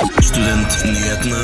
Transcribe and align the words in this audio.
Studentnyhetene. 0.00 1.40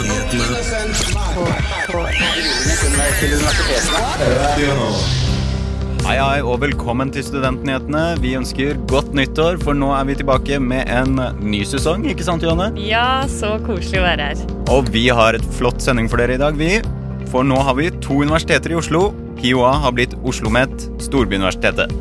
Hei, 6.06 6.14
hei, 6.16 6.38
og 6.40 6.62
velkommen 6.62 7.12
til 7.12 7.26
Studentnyhetene. 7.26 8.04
Vi 8.24 8.32
ønsker 8.38 8.78
godt 8.88 9.12
nyttår, 9.18 9.60
for 9.60 9.76
nå 9.76 9.90
er 9.98 10.08
vi 10.08 10.16
tilbake 10.22 10.56
med 10.62 10.88
en 10.88 11.20
ny 11.44 11.60
sesong, 11.68 12.06
ikke 12.08 12.24
sant, 12.24 12.46
Johanne? 12.46 12.70
Ja, 12.80 13.26
så 13.28 13.58
koselig 13.66 14.00
å 14.00 14.06
være 14.06 14.30
her. 14.30 14.40
Og 14.72 14.88
vi 14.94 15.04
har 15.12 15.36
et 15.36 15.44
flott 15.58 15.84
sending 15.84 16.08
for 16.08 16.22
dere 16.22 16.38
i 16.38 16.40
dag, 16.40 16.56
vi. 16.56 16.80
For 17.28 17.44
nå 17.44 17.60
har 17.60 17.76
vi 17.76 17.92
to 18.00 18.22
universiteter 18.22 18.72
i 18.72 18.80
Oslo. 18.80 19.10
HiOA 19.42 19.74
har 19.84 19.92
blitt 19.98 20.16
OsloMet, 20.24 20.88
storbyuniversitetet. 21.04 21.92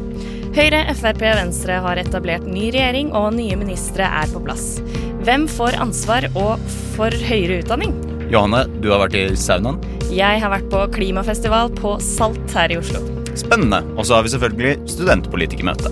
Høyre, 0.56 0.86
Frp, 0.96 1.20
Venstre 1.36 1.82
har 1.84 2.00
etablert 2.00 2.48
ny 2.48 2.70
regjering, 2.72 3.12
og 3.12 3.34
nye 3.36 3.60
ministre 3.60 4.08
er 4.08 4.32
på 4.32 4.40
plass. 4.46 4.78
Hvem 5.26 5.48
får 5.50 5.74
ansvar 5.82 6.28
og 6.38 6.66
for 6.94 7.10
høyere 7.10 7.64
utdanning? 7.64 7.96
Johanne, 8.30 8.60
du 8.78 8.92
har 8.92 9.00
vært 9.02 9.16
i 9.18 9.24
saunaen. 9.34 9.80
Jeg 10.14 10.38
har 10.44 10.52
vært 10.54 10.68
på 10.70 10.84
klimafestival 10.94 11.72
på 11.74 11.96
Salt 11.98 12.54
her 12.54 12.70
i 12.70 12.78
Oslo. 12.78 13.02
Spennende. 13.34 13.80
Og 13.98 14.06
så 14.06 14.20
har 14.20 14.28
vi 14.28 14.30
selvfølgelig 14.36 14.76
studentpolitikermøte. 14.94 15.90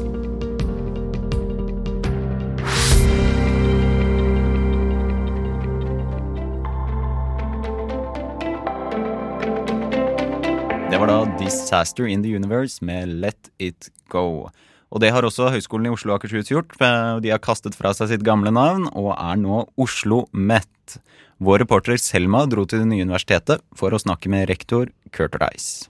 Det 10.94 11.02
var 11.02 11.10
da 11.10 11.26
'Disaster 11.26 12.06
in 12.06 12.22
the 12.22 12.38
Universe' 12.38 12.86
med 12.86 13.10
'Let 13.10 13.50
It 13.58 13.90
Go'. 14.14 14.52
Og 14.94 15.02
det 15.02 15.10
har 15.10 15.26
også 15.26 15.50
Høgskolen 15.56 15.90
i 15.90 15.94
Oslo 15.94 16.14
og 16.14 16.20
Akershus 16.20 16.52
gjort. 16.52 16.76
De 16.78 17.32
har 17.34 17.42
kastet 17.42 17.74
fra 17.74 17.96
seg 17.98 18.12
sitt 18.12 18.26
gamle 18.26 18.54
navn 18.54 18.86
og 18.94 19.16
er 19.16 19.40
nå 19.42 19.64
Oslo 19.82 20.28
Met. 20.32 21.00
Vår 21.44 21.64
reporter 21.64 21.98
Selma 21.98 22.46
dro 22.46 22.68
til 22.70 22.84
det 22.84 22.92
nye 22.92 23.08
universitetet 23.08 23.64
for 23.76 23.94
å 23.94 24.00
snakke 24.02 24.30
med 24.30 24.46
rektor 24.52 24.92
Kurt 25.12 25.40
Rice. 25.42 25.90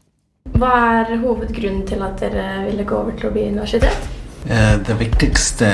Hva 0.56 0.72
er 1.04 1.18
hovedgrunnen 1.20 1.84
til 1.88 2.04
at 2.04 2.20
dere 2.24 2.64
ville 2.70 2.88
gå 2.88 2.96
over 2.96 3.16
til 3.20 3.30
å 3.30 3.34
bli 3.36 3.50
universitet? 3.52 4.08
Eh, 4.48 4.76
Det 4.80 4.96
viktigste 5.00 5.70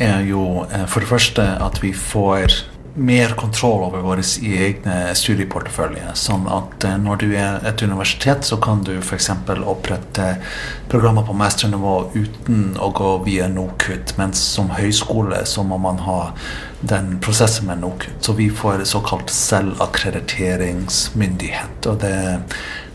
er 0.00 0.24
jo 0.28 0.64
eh, 0.64 0.86
for 0.88 1.04
det 1.04 1.08
første 1.12 1.44
at 1.60 1.80
vi 1.84 1.92
får 1.92 2.71
mer 2.94 3.28
kontroll 3.28 3.82
over 3.86 4.00
våre 4.04 4.22
egne 4.42 5.14
studieportefølje. 5.16 6.10
Sånn 6.18 6.48
at 6.52 6.84
eh, 6.84 6.98
når 7.00 7.16
du 7.22 7.32
er 7.38 7.66
et 7.68 7.82
universitet, 7.82 8.44
så 8.44 8.56
kan 8.62 8.82
du 8.84 8.98
f.eks. 8.98 9.30
opprette 9.64 10.36
programmer 10.92 11.22
på 11.26 11.32
masternivå 11.36 12.10
uten 12.14 12.76
å 12.76 12.90
gå 12.92 13.18
via 13.26 13.48
NOKUT. 13.48 14.16
Mens 14.20 14.38
som 14.56 14.70
høyskole 14.76 15.46
så 15.48 15.62
må 15.64 15.78
man 15.80 15.98
ha 16.04 16.32
den 16.80 17.18
prosessen 17.24 17.66
med 17.70 17.78
NOKUT. 17.80 18.18
Så 18.20 18.32
vi 18.36 18.50
får 18.50 18.84
såkalt 18.92 19.30
selvakkrediteringsmyndighet. 19.32 21.86
Og 21.88 21.98
det 22.04 22.16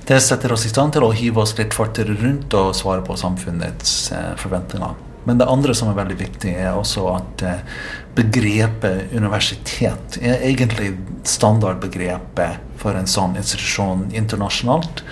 det 0.08 0.22
setter 0.24 0.54
oss 0.56 0.64
i 0.64 0.70
stand 0.72 0.96
til 0.96 1.04
å 1.04 1.12
hive 1.12 1.42
oss 1.44 1.52
litt 1.58 1.74
fortere 1.76 2.14
rundt 2.16 2.54
og 2.56 2.72
svare 2.80 3.04
på 3.04 3.12
samfunnets 3.20 4.08
eh, 4.16 4.40
forventninger. 4.40 4.94
Men 5.28 5.42
det 5.42 5.48
andre 5.52 5.74
som 5.76 5.90
er 5.92 5.98
veldig 5.98 6.16
viktig, 6.22 6.54
er 6.56 6.78
også 6.80 7.02
at 7.12 7.44
eh, 7.44 7.60
begrepet 8.18 9.14
universitet 9.16 10.18
er 10.22 10.44
egentlig 10.48 10.92
standardbegrepet 11.28 12.64
for 12.82 12.98
en 12.98 13.10
sånn 13.10 13.38
institusjon 13.40 14.08
internasjonalt. 14.18 15.04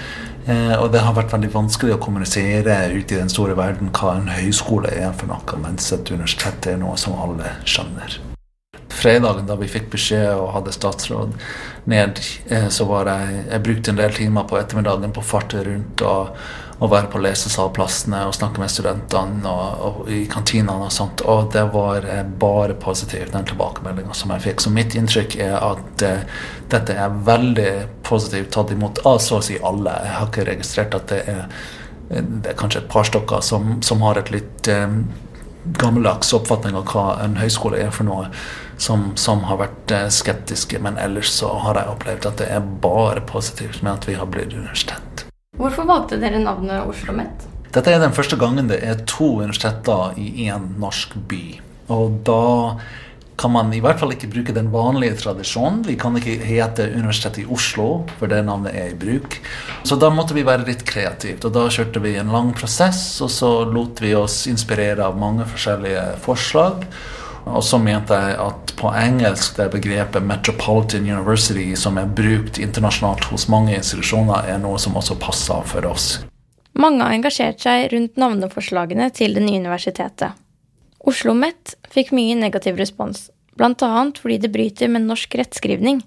Eh, 0.46 0.76
og 0.78 0.92
det 0.94 1.02
har 1.02 1.18
vært 1.18 1.34
veldig 1.34 1.54
vanskelig 1.56 1.96
å 1.96 2.02
kommunisere 2.02 2.78
ut 2.94 3.10
i 3.10 3.18
den 3.18 3.32
store 3.34 3.58
verden 3.58 3.94
hva 3.96 4.18
en 4.20 4.30
høyskole 4.36 4.94
er 4.94 5.16
for 5.18 5.32
noe, 5.32 5.62
mens 5.64 5.90
et 5.96 6.14
universitet 6.14 6.70
er 6.70 6.82
noe 6.82 6.98
som 7.02 7.18
alle 7.18 7.58
skjønner 7.66 8.35
fredagen 8.96 9.48
da 9.48 9.58
vi 9.60 9.70
fikk 9.70 9.90
beskjed 9.94 10.34
og 10.34 10.54
hadde 10.56 10.74
statsråd 10.76 11.34
ned, 11.92 12.20
eh, 12.50 12.68
så 12.70 12.86
var 12.90 13.10
jeg 13.12 13.44
Jeg 13.52 13.64
brukte 13.64 13.92
en 13.92 13.98
del 14.00 14.14
timer 14.14 14.44
på 14.44 14.58
ettermiddagen 14.58 15.14
på 15.14 15.22
fartet 15.22 15.68
rundt 15.68 16.02
og, 16.02 16.38
og 16.80 16.92
være 16.92 17.10
på 17.12 17.22
lesesalplassene 17.24 18.24
og 18.28 18.34
snakke 18.36 18.60
med 18.60 18.72
studentene 18.72 19.52
og, 19.52 19.84
og 19.88 20.10
i 20.12 20.26
kantinene 20.32 20.88
og 20.88 20.92
sånt. 20.92 21.22
Og 21.22 21.52
det 21.54 21.64
var 21.74 22.08
eh, 22.10 22.24
bare 22.24 22.74
positivt, 22.74 23.34
den 23.34 23.46
tilbakemeldinga 23.46 24.14
som 24.14 24.34
jeg 24.34 24.46
fikk. 24.48 24.64
Så 24.66 24.74
mitt 24.74 24.96
inntrykk 24.96 25.38
er 25.46 25.56
at 25.60 26.06
uh, 26.06 26.42
dette 26.72 26.98
er 26.98 27.22
veldig 27.30 27.72
positivt 28.04 28.52
tatt 28.56 28.74
imot 28.74 29.04
av 29.06 29.20
så 29.24 29.40
å 29.40 29.46
si 29.46 29.60
alle. 29.62 29.94
Jeg 30.04 30.18
har 30.18 30.32
ikke 30.32 30.50
registrert 30.50 30.98
at 30.98 31.14
det 31.14 31.22
er, 31.30 31.46
det 32.10 32.52
er 32.52 32.60
kanskje 32.60 32.84
et 32.84 32.92
par 32.92 33.08
stykker 33.08 33.46
som, 33.46 33.78
som 33.86 34.04
har 34.06 34.20
et 34.20 34.34
litt 34.34 34.70
um, 34.74 35.04
gammeldags 35.66 36.34
oppfatning 36.38 36.76
av 36.78 36.86
hva 36.92 37.08
en 37.24 37.38
høyskole 37.40 37.80
er 37.82 37.94
for 37.94 38.08
noe, 38.08 38.28
som, 38.78 39.12
som 39.16 39.44
har 39.50 39.60
vært 39.62 39.92
eh, 39.92 40.08
skeptiske. 40.12 40.80
Men 40.84 41.00
ellers 41.02 41.32
så 41.34 41.52
har 41.66 41.80
jeg 41.80 41.96
opplevd 41.96 42.30
at 42.32 42.42
det 42.44 42.50
er 42.58 42.72
bare 42.84 43.24
positivt 43.26 43.82
med 43.82 43.94
at 43.96 44.10
vi 44.10 44.18
har 44.20 44.30
blitt 44.30 44.54
universitet. 44.54 45.26
Hvorfor 45.56 45.88
valgte 45.88 46.20
dere 46.20 46.42
navnet 46.44 46.82
Oslo 46.84 47.14
OsloMet? 47.14 47.48
Dette 47.76 47.92
er 47.92 48.00
den 48.00 48.16
første 48.16 48.38
gangen 48.40 48.70
det 48.72 48.82
er 48.88 49.02
to 49.08 49.38
universiteter 49.42 50.16
i 50.20 50.48
én 50.48 50.76
norsk 50.80 51.16
by. 51.28 51.44
Og 51.92 52.22
da 52.28 52.44
kan 53.36 53.52
man 53.52 53.74
i 53.76 53.82
hvert 53.84 54.00
fall 54.00 54.14
ikke 54.16 54.30
bruke 54.32 54.54
den 54.56 54.70
vanlige 54.72 55.18
tradisjonen. 55.20 55.82
Vi 55.84 55.98
kan 56.00 56.16
ikke 56.16 56.38
hete 56.40 56.88
Universitetet 56.94 57.44
i 57.44 57.50
Oslo, 57.52 58.06
for 58.20 58.32
det 58.32 58.46
navnet 58.48 58.76
er 58.80 58.94
i 58.94 59.00
bruk. 59.00 59.36
Så 59.84 59.98
da 60.00 60.10
måtte 60.14 60.38
vi 60.38 60.46
være 60.48 60.68
litt 60.70 60.86
kreative. 60.88 61.42
og 61.44 61.52
da 61.58 61.66
kjørte 61.68 62.00
vi 62.04 62.16
en 62.16 62.32
lang 62.32 62.54
prosess, 62.56 63.20
og 63.22 63.32
så 63.32 63.52
lot 63.68 64.00
vi 64.02 64.16
oss 64.16 64.46
inspirere 64.48 65.04
av 65.04 65.20
mange 65.20 65.48
forskjellige 65.52 66.06
forslag. 66.24 66.88
Og 67.46 67.64
så 67.64 67.78
mente 67.78 68.18
jeg 68.18 68.38
at 68.42 68.74
på 68.76 68.90
engelsk 68.90 69.58
det 69.58 69.70
begrepet 69.72 70.24
'Metropolitan 70.24 71.06
University', 71.06 71.76
som 71.76 71.98
er 71.98 72.06
brukt 72.06 72.58
internasjonalt 72.58 73.24
hos 73.30 73.48
mange 73.48 73.76
institusjoner, 73.76 74.50
er 74.50 74.58
noe 74.58 74.80
som 74.80 74.96
også 74.96 75.20
passer 75.20 75.62
for 75.66 75.86
oss. 75.86 76.26
Mange 76.74 77.04
har 77.04 77.14
engasjert 77.14 77.62
seg 77.62 77.94
rundt 77.94 78.18
navneforslagene 78.20 79.10
til 79.16 79.34
det 79.34 79.44
nye 79.46 79.62
universitetet. 79.64 80.34
Oslo 81.00 81.32
OsloMet 81.32 81.76
fikk 81.94 82.12
mye 82.12 82.36
negativ 82.36 82.76
respons, 82.82 83.30
bl.a. 83.56 84.12
fordi 84.18 84.38
det 84.42 84.52
bryter 84.52 84.90
med 84.90 85.06
norsk 85.06 85.36
rettskrivning. 85.36 86.02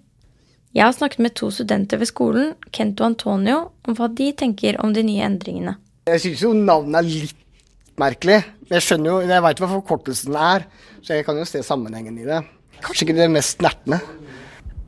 Jeg 0.75 0.84
har 0.84 0.93
snakket 0.93 1.22
med 1.25 1.34
to 1.38 1.48
studenter 1.54 1.98
ved 1.98 2.10
skolen, 2.10 2.54
Kent 2.71 3.00
og 3.00 3.06
Antonio, 3.06 3.71
om 3.87 3.97
hva 3.97 4.10
de 4.12 4.32
tenker 4.32 4.77
om 4.84 4.93
de 4.93 5.03
nye 5.06 5.25
endringene. 5.25 5.78
Jeg 6.10 6.21
syns 6.21 6.43
jo 6.43 6.53
navnet 6.53 6.98
er 6.98 7.09
litt 7.09 7.37
merkelig. 7.97 8.43
Jeg 8.68 8.84
skjønner 8.84 9.08
jo, 9.08 9.18
jeg 9.24 9.44
veit 9.44 9.60
hva 9.62 9.68
forkortelsen 9.70 10.34
er, 10.36 10.66
så 11.00 11.16
jeg 11.16 11.24
kan 11.24 11.38
jo 11.40 11.46
se 11.48 11.62
sammenhengen 11.64 12.18
i 12.20 12.26
det. 12.28 12.42
Kanskje 12.84 13.06
ikke 13.06 13.16
det 13.16 13.28
mest 13.32 13.56
snertne. 13.56 13.96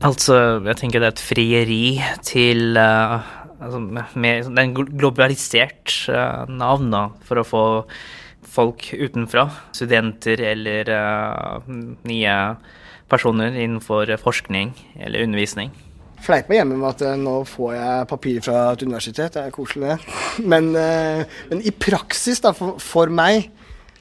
Altså, 0.05 0.35
jeg 0.65 0.77
tenker 0.77 1.01
det 1.01 1.07
er 1.09 1.15
et 1.15 1.21
frieri 1.21 1.85
til 2.25 2.77
uh, 2.77 3.21
altså, 3.57 3.81
med, 3.81 4.47
Det 4.47 4.53
er 4.53 4.67
en 4.67 4.75
globalisert 4.75 5.93
uh, 6.13 6.45
navn 6.49 6.89
da, 6.93 7.07
for 7.25 7.41
å 7.41 7.45
få 7.45 7.63
folk 8.51 8.87
utenfra, 8.97 9.47
studenter 9.73 10.41
eller 10.51 10.89
uh, 10.93 11.69
nye 12.09 12.35
personer 13.11 13.53
innenfor 13.53 14.13
forskning 14.21 14.73
eller 15.01 15.25
undervisning. 15.25 15.73
Fleip 16.21 16.49
meg 16.51 16.61
hjemme 16.61 16.77
med 16.77 17.01
at 17.01 17.17
nå 17.17 17.39
får 17.49 17.71
jeg 17.75 18.09
papir 18.11 18.43
fra 18.45 18.59
et 18.75 18.85
universitet, 18.85 19.33
det 19.33 19.47
er 19.47 19.55
koselig 19.55 19.89
det. 19.89 19.97
Men, 20.53 20.69
men, 20.71 21.63
i 21.65 21.73
praksis, 21.73 22.39
da, 22.45 22.53
for, 22.55 22.77
for, 22.81 23.09
meg, 23.09 23.49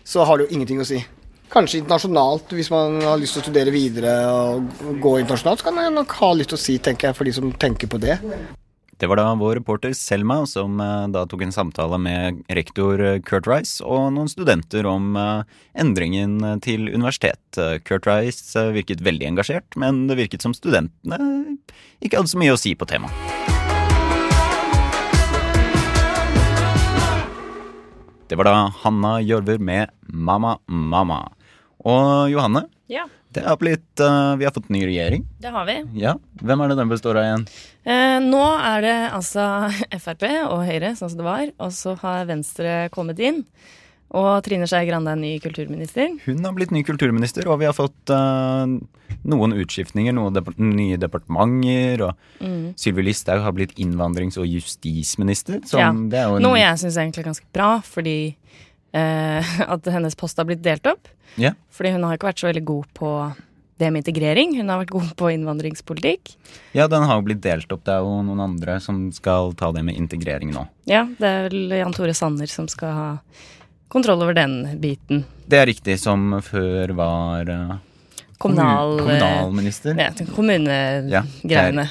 så 0.05 0.27
har 0.27 0.39
det 0.39 0.49
jo 0.49 0.57
ingenting 0.57 0.81
å 0.83 0.87
si. 0.89 1.01
Kanskje 1.51 1.81
internasjonalt, 1.81 2.53
hvis 2.55 2.71
man 2.71 3.01
har 3.03 3.19
lyst 3.19 3.35
til 3.35 3.43
å 3.43 3.49
studere 3.49 3.75
videre 3.75 4.15
og 4.31 4.71
gå 5.03 5.17
internasjonalt, 5.19 5.63
så 5.63 5.67
kan 5.67 5.79
man 5.81 5.99
nok 5.99 6.15
ha 6.21 6.33
litt 6.39 6.55
å 6.55 6.61
si, 6.61 6.79
tenker 6.79 7.11
jeg, 7.11 7.19
for 7.19 7.27
de 7.27 7.35
som 7.35 7.51
tenker 7.59 7.91
på 7.91 7.99
det. 8.03 8.21
Det 9.01 9.09
var 9.09 9.17
da 9.17 9.31
vår 9.33 9.57
reporter 9.63 9.95
Selma 9.97 10.43
som 10.49 10.77
eh, 10.85 11.07
da 11.15 11.25
tok 11.29 11.47
en 11.47 11.55
samtale 11.55 11.97
med 12.05 12.43
rektor 12.53 13.01
eh, 13.01 13.21
Kurt 13.25 13.49
Rice 13.49 13.81
og 13.81 14.11
noen 14.13 14.29
studenter 14.29 14.85
om 14.89 15.17
eh, 15.17 15.57
endringen 15.81 16.61
til 16.65 16.91
universitet. 16.93 17.41
Kurt 17.89 18.09
Rice 18.11 18.67
virket 18.77 19.01
veldig 19.07 19.33
engasjert, 19.33 19.73
men 19.81 20.05
det 20.11 20.21
virket 20.21 20.45
som 20.45 20.57
studentene 20.57 21.57
ikke 22.05 22.21
hadde 22.21 22.35
så 22.35 22.45
mye 22.45 22.53
å 22.53 22.61
si 22.61 22.77
på 22.77 22.89
temaet. 22.93 23.60
Det 28.31 28.37
var 28.39 28.47
da 28.47 28.59
Hanna 28.85 29.17
Gjørver 29.27 29.59
med 29.59 29.91
Mamma 30.07 30.53
Mamma. 30.71 31.17
Og 31.83 32.31
Johanne, 32.31 32.69
ja. 32.87 33.09
Det 33.35 33.43
har 33.43 33.57
blitt, 33.59 33.89
uh, 33.99 34.37
Vi 34.39 34.47
har 34.47 34.55
fått 34.55 34.69
ny 34.71 34.85
regjering. 34.87 35.25
Det 35.43 35.51
har 35.51 35.67
vi. 35.67 35.75
Ja, 35.99 36.13
Hvem 36.39 36.63
er 36.63 36.71
det 36.71 36.77
den 36.79 36.93
består 36.93 37.19
av 37.19 37.27
igjen? 37.27 37.45
Eh, 37.83 38.19
nå 38.23 38.45
er 38.55 38.87
det 38.87 38.95
altså 39.17 39.49
Frp 40.05 40.23
og 40.47 40.63
Høyre, 40.69 40.93
sånn 40.95 41.11
som 41.11 41.19
det 41.19 41.27
var. 41.27 41.45
Og 41.59 41.75
så 41.75 41.97
har 42.05 42.31
Venstre 42.31 42.77
kommet 42.95 43.19
inn. 43.19 43.43
Og 44.11 44.31
Trine 44.43 44.67
Skei 44.67 44.89
Grande 44.89 45.13
er 45.13 45.21
ny 45.21 45.35
kulturminister. 45.43 46.17
Hun 46.25 46.41
har 46.43 46.55
blitt 46.57 46.73
ny 46.75 46.83
kulturminister, 46.87 47.47
og 47.51 47.61
vi 47.61 47.69
har 47.69 47.77
fått 47.77 48.11
uh, 48.11 48.67
noen 49.31 49.55
utskiftninger. 49.55 50.15
Noen 50.17 50.35
dep 50.35 50.51
nye 50.59 50.99
departementer. 51.01 52.07
Og 52.09 52.43
mm. 52.43 52.65
Sylvi 52.81 53.07
Listhaug 53.07 53.45
har 53.45 53.55
blitt 53.55 53.77
innvandrings- 53.79 54.41
og 54.41 54.49
justisminister. 54.51 55.63
ja. 55.77 55.93
Noe 55.93 56.59
jeg 56.59 56.83
syns 56.83 56.97
er 56.97 57.07
egentlig 57.07 57.29
ganske 57.29 57.47
bra, 57.55 57.77
fordi 57.87 58.35
at 58.91 59.87
hennes 59.87 60.17
post 60.19 60.41
har 60.43 60.49
blitt 60.49 60.65
delt 60.65 60.89
opp. 60.91 61.07
Yeah. 61.39 61.55
Fordi 61.71 61.93
hun 61.95 62.03
har 62.03 62.17
ikke 62.19 62.33
vært 62.33 62.43
så 62.43 62.49
veldig 62.49 62.65
god 62.67 62.89
på 62.99 63.13
det 63.81 63.91
med 63.91 64.03
integrering. 64.03 64.57
Hun 64.59 64.69
har 64.69 64.83
vært 64.83 64.93
god 64.93 65.13
på 65.17 65.31
innvandringspolitikk. 65.35 66.35
Ja, 66.77 66.87
den 66.91 67.07
har 67.09 67.19
jo 67.19 67.27
blitt 67.31 67.43
delt 67.45 67.71
opp. 67.73 67.85
Det 67.87 67.95
er 67.95 68.05
jo 68.05 68.19
noen 68.27 68.43
andre 68.45 68.77
som 68.85 69.07
skal 69.15 69.55
ta 69.59 69.71
det 69.73 69.85
med 69.87 69.97
integrering 69.97 70.53
nå. 70.55 70.67
Ja, 70.91 71.07
det 71.19 71.31
er 71.31 71.49
vel 71.49 71.79
Jan 71.81 71.97
Tore 71.97 72.15
Sanner 72.17 72.51
som 72.51 72.69
skal 72.71 72.97
ha 72.97 73.09
kontroll 73.91 74.23
over 74.25 74.35
den 74.39 74.57
biten. 74.81 75.25
Det 75.51 75.59
er 75.61 75.67
riktig, 75.71 75.99
som 76.01 76.37
før 76.47 76.93
var 76.99 77.51
uh, 77.51 77.77
Kommunal, 78.41 78.95
kommunalminister. 79.03 79.99
Ja, 80.01 80.09
kommunegreiene. 80.33 81.89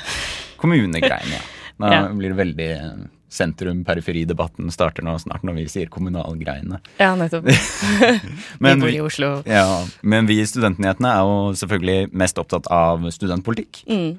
Kommunegreiene, 0.57 1.37
ja. 1.37 1.45
Nå 1.79 1.91
Ja. 1.93 1.99
blir 2.11 2.33
det 2.33 2.37
veldig 2.39 2.65
eh, 2.75 2.87
sentrum-periferi-debatten 3.31 4.67
starter 4.73 5.05
nå 5.05 5.13
snart 5.21 5.45
når 5.47 5.55
vi 5.61 5.65
sier 5.71 5.87
kommunalgreiene. 5.93 6.79
Ja, 6.99 7.13
nettopp. 7.15 7.45
Men 8.63 8.81
vi 8.81 8.87
bor 8.87 8.95
i 8.95 8.99
Oslo. 9.05 9.29
ja, 9.47 9.85
men 10.01 10.27
vi 10.27 10.39
i 10.41 10.47
Studentnyhetene 10.49 11.11
er 11.13 11.21
jo 11.29 11.37
selvfølgelig 11.61 12.09
mest 12.19 12.41
opptatt 12.41 12.67
av 12.73 13.05
studentpolitikk. 13.15 13.83
Mm. 13.87 14.17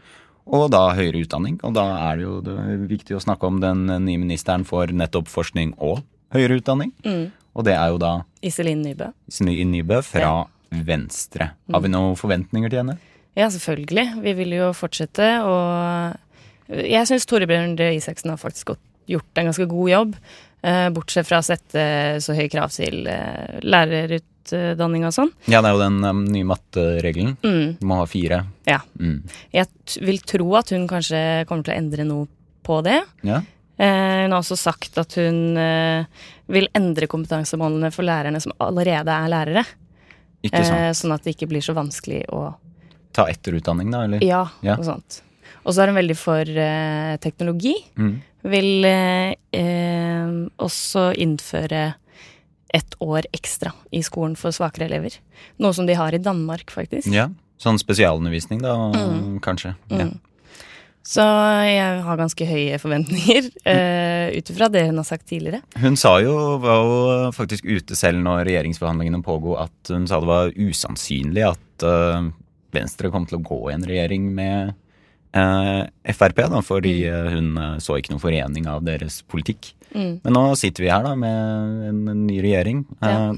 Og 0.56 0.71
da 0.73 0.87
høyere 0.97 1.21
utdanning. 1.26 1.59
Og 1.69 1.75
da 1.76 1.85
er 2.09 2.17
det 2.17 2.25
jo 2.25 2.38
det 2.47 2.55
er 2.62 2.81
viktig 2.91 3.19
å 3.19 3.23
snakke 3.26 3.47
om 3.50 3.61
den 3.62 3.85
nye 4.06 4.19
ministeren 4.23 4.65
for 4.65 4.87
nettopp 4.88 5.29
forskning 5.31 5.75
og 5.79 6.00
høyere 6.35 6.62
utdanning. 6.62 6.94
Mm. 7.05 7.26
Og 7.61 7.67
det 7.69 7.77
er 7.77 7.93
jo 7.93 8.01
da 8.01 8.15
Iselin 8.47 8.81
Nybø. 8.87 9.11
Iselin 9.29 9.71
Nybø 9.75 10.01
fra 10.07 10.33
Venstre. 10.71 11.51
Har 11.69 11.83
vi 11.85 11.91
noen 11.93 12.17
forventninger 12.17 12.73
til 12.73 12.81
henne? 12.83 12.97
Ja, 13.37 13.51
selvfølgelig. 13.53 14.07
Vi 14.25 14.33
vil 14.39 14.55
jo 14.57 14.71
fortsette. 14.77 15.27
å 15.45 15.57
jeg 16.71 17.09
syns 17.09 17.27
Torebjørn 17.27 17.75
Røe 17.79 17.97
Isaksen 17.99 18.31
har 18.31 18.39
faktisk 18.39 18.71
gjort 19.11 19.41
en 19.41 19.49
ganske 19.51 19.67
god 19.71 19.91
jobb. 19.91 20.15
Eh, 20.62 20.87
bortsett 20.95 21.27
fra 21.27 21.41
å 21.41 21.45
sette 21.47 21.83
så 22.23 22.37
høye 22.37 22.51
krav 22.53 22.71
til 22.75 23.09
eh, 23.11 23.59
lærerutdanning 23.65 25.07
og 25.09 25.15
sånn. 25.17 25.33
Ja, 25.51 25.62
det 25.65 25.71
er 25.71 25.75
jo 25.75 25.83
den 25.83 25.99
um, 26.05 26.21
nye 26.31 26.47
matteregelen. 26.47 27.35
Mm, 27.43 27.79
Du 27.81 27.87
må 27.91 27.99
ha 28.03 28.07
fire. 28.11 28.45
ja. 28.69 28.81
Mm. 29.01 29.23
Jeg 29.57 29.67
vil 30.07 30.21
tro 30.23 30.47
at 30.61 30.71
hun 30.77 30.87
kanskje 30.91 31.23
kommer 31.49 31.67
til 31.67 31.75
å 31.75 31.81
endre 31.81 32.07
noe 32.07 32.29
på 32.67 32.79
det. 32.87 33.01
Ja. 33.27 33.41
Eh, 33.81 34.23
hun 34.27 34.35
har 34.35 34.43
også 34.43 34.59
sagt 34.61 34.99
at 35.00 35.15
hun 35.17 35.56
eh, 35.56 36.05
vil 36.53 36.69
endre 36.77 37.09
kompetansemålene 37.09 37.88
for 37.94 38.05
lærerne 38.05 38.41
som 38.44 38.53
allerede 38.61 39.09
er 39.15 39.31
lærere. 39.32 39.62
Ikke 40.44 40.61
sant. 40.65 40.77
Eh, 40.77 40.91
sånn 40.97 41.15
at 41.17 41.25
det 41.25 41.35
ikke 41.37 41.49
blir 41.49 41.65
så 41.65 41.75
vanskelig 41.77 42.27
å 42.29 42.50
Ta 43.12 43.25
etterutdanning, 43.27 43.88
da, 43.91 44.05
eller? 44.06 44.23
Ja, 44.23 44.44
Ja. 44.62 44.77
noe 44.79 44.85
sånt. 44.87 45.23
Og 45.67 45.75
så 45.75 45.82
er 45.82 45.91
hun 45.91 45.97
veldig 45.99 46.15
for 46.17 46.47
eh, 46.47 47.17
teknologi. 47.19 47.73
Mm. 47.99 48.12
Vil 48.53 48.85
eh, 48.87 49.35
også 50.62 51.09
innføre 51.19 51.94
ett 52.73 52.94
år 53.03 53.26
ekstra 53.35 53.73
i 53.91 53.99
skolen 54.06 54.37
for 54.38 54.55
svakere 54.55 54.87
elever. 54.87 55.17
Noe 55.59 55.75
som 55.75 55.87
de 55.91 55.97
har 55.99 56.15
i 56.15 56.23
Danmark, 56.23 56.71
faktisk. 56.71 57.11
Ja. 57.12 57.26
Sånn 57.61 57.81
spesialundervisning, 57.83 58.62
da, 58.62 58.76
Mm. 58.94 59.41
kanskje. 59.41 59.75
Ja. 59.91 60.06
Så 61.06 61.25
jeg 61.64 62.02
har 62.05 62.19
ganske 62.20 62.47
høye 62.47 62.76
forventninger 62.79 63.47
uh, 63.64 64.26
ut 64.37 64.50
ifra 64.52 64.69
det 64.70 64.82
hun 64.91 65.00
har 65.00 65.06
sagt 65.08 65.26
tidligere. 65.31 65.62
Hun 65.81 65.97
sa 65.99 66.19
jo, 66.23 66.35
var 66.61 66.85
jo 66.85 67.31
faktisk 67.35 67.64
ute 67.64 67.97
selv 67.99 68.20
når 68.23 68.44
regjeringsforhandlingene 68.50 69.23
pågo, 69.25 69.56
at 69.62 69.91
hun 69.91 70.05
sa 70.11 70.20
det 70.20 70.29
var 70.31 70.52
usannsynlig 70.61 71.47
at 71.49 71.87
uh, 71.88 72.29
Venstre 72.76 73.11
kom 73.11 73.25
til 73.26 73.41
å 73.41 73.44
gå 73.49 73.62
i 73.70 73.75
en 73.75 73.87
regjering 73.88 74.29
med 74.37 74.75
uh, 75.35 75.82
Frp, 76.14 76.44
da, 76.52 76.61
fordi 76.62 76.93
Mm. 77.00 77.11
eh, 77.11 77.32
hun 77.35 77.49
eh, 77.58 77.79
så 77.82 77.97
ikke 77.99 78.12
noen 78.12 78.23
forening 78.23 78.67
av 78.70 78.85
deres 78.87 79.23
politikk. 79.26 79.73
Mm. 79.94 80.20
Men 80.23 80.35
nå 80.37 80.43
sitter 80.58 80.85
vi 80.85 80.91
her 80.93 81.02
da 81.02 81.17
med 81.19 81.88
en, 81.88 82.00
en 82.12 82.26
ny 82.29 82.38
regjering. 82.44 82.85
Ja. 83.02 83.32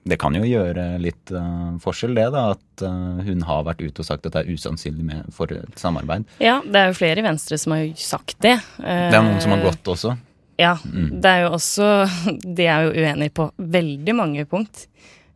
Eh, 0.00 0.08
Det 0.08 0.18
kan 0.18 0.34
jo 0.34 0.42
gjøre 0.42 0.98
litt 0.98 1.30
uh, 1.30 1.76
forskjell, 1.82 2.14
det, 2.16 2.30
da, 2.32 2.50
at 2.56 2.82
uh, 2.86 3.20
hun 3.26 3.42
har 3.42 3.64
vært 3.64 3.82
ute 3.84 4.00
og 4.00 4.06
sagt 4.06 4.24
at 4.26 4.32
det 4.32 4.46
er 4.46 4.54
usannsynlig 4.54 5.04
med 5.04 5.26
for 5.32 5.46
et 5.52 5.76
samarbeid. 5.78 6.24
Ja, 6.40 6.60
det 6.64 6.74
er 6.80 6.86
jo 6.88 6.96
flere 6.96 7.20
i 7.20 7.26
Venstre 7.26 7.58
som 7.60 7.72
har 7.76 7.84
sagt 8.00 8.38
det. 8.40 8.56
Det 8.78 9.14
er 9.14 9.22
noen 9.22 9.40
som 9.44 9.52
har 9.52 9.60
gått 9.66 9.84
også. 9.84 10.16
Ja, 10.60 10.74
Mm. 10.84 11.20
det 11.22 11.30
er 11.30 11.42
jo 11.46 11.50
også 11.56 11.86
De 12.56 12.66
er 12.68 12.82
jo 12.84 12.90
uenige 12.92 13.32
på 13.32 13.50
veldig 13.56 14.14
mange 14.16 14.44
punkt. 14.48 14.86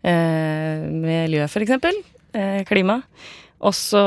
Eh, 0.05 0.85
miljø, 0.93 1.47
for 1.49 1.65
eksempel. 1.65 1.97
Eh, 2.35 2.65
klima. 3.65 3.71
Også 3.71 4.01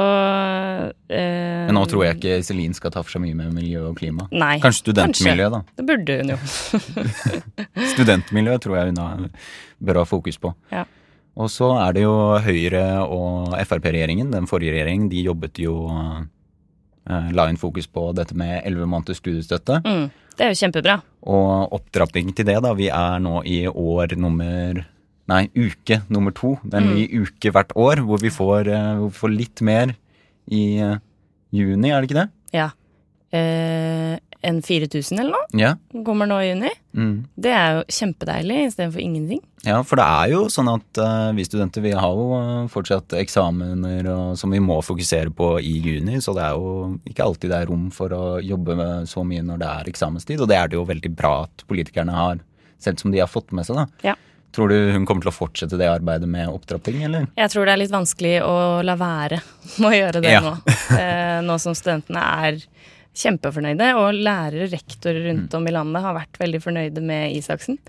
eh, 1.09 1.65
Men 1.67 1.75
nå 1.75 1.85
tror 1.89 2.05
jeg 2.05 2.17
ikke 2.17 2.37
Iselin 2.41 2.73
skal 2.77 2.91
ta 2.93 3.01
for 3.01 3.11
seg 3.11 3.23
mye 3.23 3.35
med 3.35 3.53
miljø 3.55 3.87
og 3.89 3.97
klima. 3.97 4.27
Nei, 4.31 4.59
Kanskje 4.61 4.87
studentmiljø, 4.87 5.49
da. 5.49 5.63
det 5.75 5.85
burde 5.87 6.17
hun 6.21 6.29
jo. 6.35 6.37
Studentmiljø 7.95 8.57
tror 8.61 8.77
jeg 8.77 8.91
hun 8.91 9.01
har, 9.01 9.27
bra 9.79 10.05
fokus 10.05 10.37
på. 10.37 10.53
Ja. 10.71 10.85
Og 11.37 11.51
så 11.53 11.69
er 11.77 11.93
det 11.93 12.03
jo 12.03 12.15
Høyre 12.41 12.85
og 13.05 13.53
Frp-regjeringen, 13.61 14.31
den 14.33 14.47
forrige 14.49 14.73
regjeringen, 14.73 15.09
de 15.09 15.21
jobbet 15.27 15.59
jo 15.61 15.75
eh, 15.91 17.29
La 17.37 17.45
inn 17.49 17.59
fokus 17.61 17.87
på 17.87 18.09
dette 18.17 18.35
med 18.37 18.63
elleve 18.65 18.87
måneders 18.89 19.21
studiestøtte. 19.21 19.81
Mm, 19.85 20.07
det 20.37 20.45
er 20.45 20.53
jo 20.53 20.59
kjempebra. 20.63 20.99
Og 21.29 21.73
opptrapping 21.77 22.33
til 22.35 22.47
det, 22.49 22.57
da. 22.65 22.73
Vi 22.77 22.89
er 22.89 23.21
nå 23.23 23.41
i 23.45 23.61
år 23.69 24.17
nummer 24.19 24.81
Nei, 25.27 25.47
uke 25.59 26.01
nummer 26.13 26.31
to. 26.35 26.55
Det 26.63 26.77
er 26.77 26.85
en 26.85 26.93
ny 26.95 27.07
uke 27.23 27.51
hvert 27.51 27.73
år 27.75 28.03
hvor 28.07 28.21
vi 28.23 28.31
får, 28.31 28.69
eh, 28.71 28.93
hvor 29.01 29.11
vi 29.11 29.21
får 29.21 29.33
litt 29.35 29.63
mer 29.65 29.95
i 30.47 30.63
eh, 30.79 30.99
juni, 31.51 31.91
er 31.91 31.99
det 31.99 32.09
ikke 32.09 32.21
det? 32.21 32.29
Ja. 32.55 32.69
Eh, 33.35 34.15
en 34.47 34.61
4000 34.61 35.19
eller 35.19 35.33
noe 35.33 35.59
Ja. 35.59 35.73
kommer 36.05 36.29
nå 36.29 36.37
i 36.39 36.51
juni. 36.51 36.69
Mm. 36.95 37.25
Det 37.35 37.51
er 37.51 37.75
jo 37.75 37.83
kjempedeilig 37.91 38.59
istedenfor 38.69 39.01
ingenting. 39.01 39.41
Ja, 39.65 39.81
for 39.83 39.99
det 39.99 40.05
er 40.05 40.29
jo 40.31 40.43
sånn 40.53 40.69
at 40.71 40.99
uh, 41.01 41.33
vi 41.35 41.43
studenter 41.43 41.83
vi 41.83 41.91
har 41.91 42.13
jo 42.15 42.67
fortsatt 42.71 43.17
eksamener 43.19 44.07
og, 44.13 44.37
som 44.39 44.53
vi 44.53 44.61
må 44.63 44.77
fokusere 44.85 45.33
på 45.35 45.57
i 45.59 45.73
juni, 45.83 46.21
så 46.23 46.35
det 46.37 46.45
er 46.45 46.55
jo 46.55 46.99
ikke 47.09 47.25
alltid 47.25 47.51
det 47.51 47.57
er 47.59 47.71
rom 47.71 47.89
for 47.91 48.13
å 48.15 48.23
jobbe 48.39 48.77
med 48.79 49.09
så 49.09 49.25
mye 49.27 49.43
når 49.43 49.59
det 49.63 49.71
er 49.73 49.91
eksamenstid, 49.91 50.39
og 50.39 50.47
det 50.53 50.59
er 50.61 50.71
det 50.71 50.79
jo 50.79 50.85
veldig 50.87 51.11
bra 51.17 51.33
at 51.49 51.65
politikerne 51.67 52.15
har, 52.15 52.39
selv 52.79 53.01
som 53.01 53.11
de 53.11 53.19
har 53.19 53.27
fått 53.31 53.51
med 53.51 53.67
seg, 53.67 53.81
da. 53.81 54.13
Ja. 54.13 54.15
Tror 54.55 54.69
du 54.71 54.75
hun 54.95 55.05
kommer 55.05 55.21
til 55.21 55.29
å 55.29 55.35
fortsette 55.35 55.77
det 55.77 55.87
arbeidet 55.91 56.27
med 56.31 56.47
opptrapping, 56.49 57.03
eller? 57.05 57.27
Jeg 57.37 57.51
tror 57.53 57.65
det 57.67 57.73
er 57.75 57.81
litt 57.83 57.93
vanskelig 57.93 58.35
å 58.47 58.55
la 58.87 58.95
være 58.97 59.41
med 59.77 59.89
å 59.91 59.95
gjøre 59.97 60.21
det 60.23 60.31
Ja. 60.31 60.41
nå. 60.41 60.53
Eh, 60.97 61.39
nå 61.45 61.57
som 61.61 61.75
studentene 61.77 62.23
er 62.47 62.61
kjempefornøyde, 63.17 63.87
og 63.97 64.13
lærere, 64.13 64.67
rektorer 64.71 65.23
rundt 65.31 65.53
om 65.57 65.65
i 65.67 65.73
landet 65.73 66.03
har 66.05 66.13
vært 66.17 66.37
veldig 66.41 66.59
fornøyde 66.61 67.01
med 67.05 67.33
Isaksen. 67.37 67.79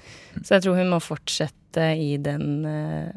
Så 0.43 0.57
jeg 0.57 0.65
tror 0.65 0.79
hun 0.81 0.89
må 0.95 1.01
fortsette 1.05 1.91
i 2.01 2.15
den 2.23 2.65
eh, 2.69 3.11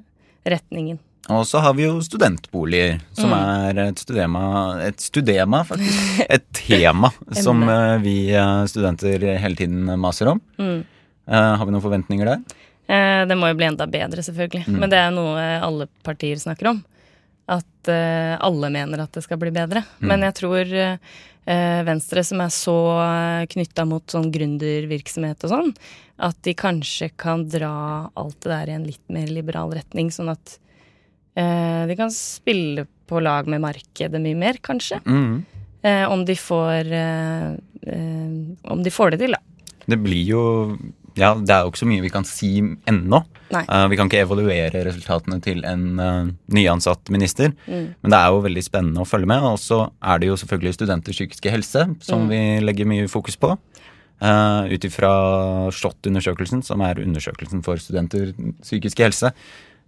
retningen. 0.52 1.00
Og 1.32 1.46
så 1.48 1.62
har 1.64 1.76
vi 1.78 1.86
jo 1.86 2.00
studentboliger, 2.04 2.98
som 3.16 3.30
Mm. 3.32 3.38
er 3.72 3.80
et 3.88 4.00
studema, 4.02 4.42
et 4.84 5.00
studema 5.00 5.62
faktisk, 5.64 6.26
et 6.30 6.48
tema 6.58 7.12
som 7.46 7.62
eh, 7.70 7.98
vi 8.04 8.16
eh, 8.34 8.66
studenter 8.68 9.38
hele 9.40 9.56
tiden 9.56 9.86
maser 10.02 10.34
om. 10.34 10.42
Mm. 10.60 10.82
Har 11.32 11.64
vi 11.64 11.72
noen 11.72 11.84
forventninger 11.86 12.26
der? 12.28 12.42
Eh, 12.92 13.24
det 13.28 13.38
må 13.40 13.52
jo 13.52 13.58
bli 13.60 13.70
enda 13.70 13.88
bedre, 13.88 14.24
selvfølgelig. 14.26 14.66
Mm. 14.68 14.80
Men 14.84 14.92
det 14.92 15.00
er 15.00 15.12
noe 15.16 15.50
alle 15.64 15.88
partier 16.06 16.40
snakker 16.42 16.74
om. 16.74 16.82
At 17.52 17.92
eh, 17.92 18.36
alle 18.38 18.72
mener 18.74 19.04
at 19.04 19.14
det 19.16 19.24
skal 19.26 19.40
bli 19.42 19.54
bedre. 19.56 19.84
Mm. 20.00 20.08
Men 20.12 20.26
jeg 20.28 20.38
tror 20.42 20.74
eh, 20.78 21.82
Venstre, 21.88 22.24
som 22.28 22.44
er 22.44 22.54
så 22.54 22.78
knytta 23.52 23.86
mot 23.90 24.06
sånn 24.12 24.30
gründervirksomhet 24.34 25.48
og 25.48 25.54
sånn, 25.54 25.72
at 26.22 26.38
de 26.46 26.54
kanskje 26.58 27.10
kan 27.20 27.48
dra 27.50 27.74
alt 28.14 28.38
det 28.44 28.52
der 28.52 28.70
i 28.70 28.76
en 28.78 28.86
litt 28.86 29.04
mer 29.10 29.32
liberal 29.32 29.74
retning, 29.74 30.12
sånn 30.14 30.30
at 30.36 30.58
eh, 31.34 31.88
de 31.90 31.98
kan 31.98 32.14
spille 32.14 32.86
på 33.10 33.20
lag 33.24 33.50
med 33.50 33.64
markedet 33.64 34.22
mye 34.22 34.38
mer, 34.38 34.62
kanskje. 34.64 35.02
Mm. 35.08 35.42
Eh, 35.82 36.06
om 36.12 36.26
de 36.26 36.36
får 36.38 36.92
eh, 36.94 37.52
eh, 37.82 38.34
Om 38.62 38.84
de 38.86 38.92
får 38.94 39.16
det 39.16 39.24
til, 39.24 39.34
da. 39.34 39.42
Det 39.90 39.98
blir 39.98 40.22
jo 40.30 40.44
Ja, 41.20 41.34
det 41.36 41.52
er 41.52 41.66
jo 41.66 41.72
ikke 41.72 41.82
så 41.82 41.88
mye 41.90 42.04
vi 42.06 42.12
kan 42.14 42.24
si 42.28 42.50
ennå. 42.88 43.20
Eh, 43.52 43.88
vi 43.92 43.98
kan 44.00 44.08
ikke 44.08 44.22
evaluere 44.24 44.84
resultatene 44.88 45.42
til 45.44 45.60
en 45.68 46.00
uh, 46.00 46.30
nyansatt 46.56 47.12
minister. 47.12 47.52
Mm. 47.68 47.90
Men 48.00 48.14
det 48.14 48.20
er 48.20 48.32
jo 48.32 48.44
veldig 48.46 48.64
spennende 48.64 49.04
å 49.04 49.08
følge 49.10 49.28
med. 49.28 49.44
Og 49.44 49.58
så 49.60 49.82
er 50.00 50.22
det 50.22 50.30
jo 50.30 50.38
selvfølgelig 50.40 50.78
studenters 50.78 51.20
psykiske 51.20 51.52
helse 51.52 51.88
som 52.00 52.28
Mm. 52.28 52.30
vi 52.32 52.42
legger 52.64 52.88
mye 52.88 53.10
fokus 53.12 53.36
på. 53.36 53.58
Uh, 54.22 54.70
Ut 54.70 54.84
ifra 54.86 55.10
SHoT-undersøkelsen, 55.74 56.64
som 56.64 56.82
er 56.86 57.02
undersøkelsen 57.02 57.64
for 57.66 57.76
studenter 57.82 58.32
psykiske 58.62 59.04
helse, 59.04 59.32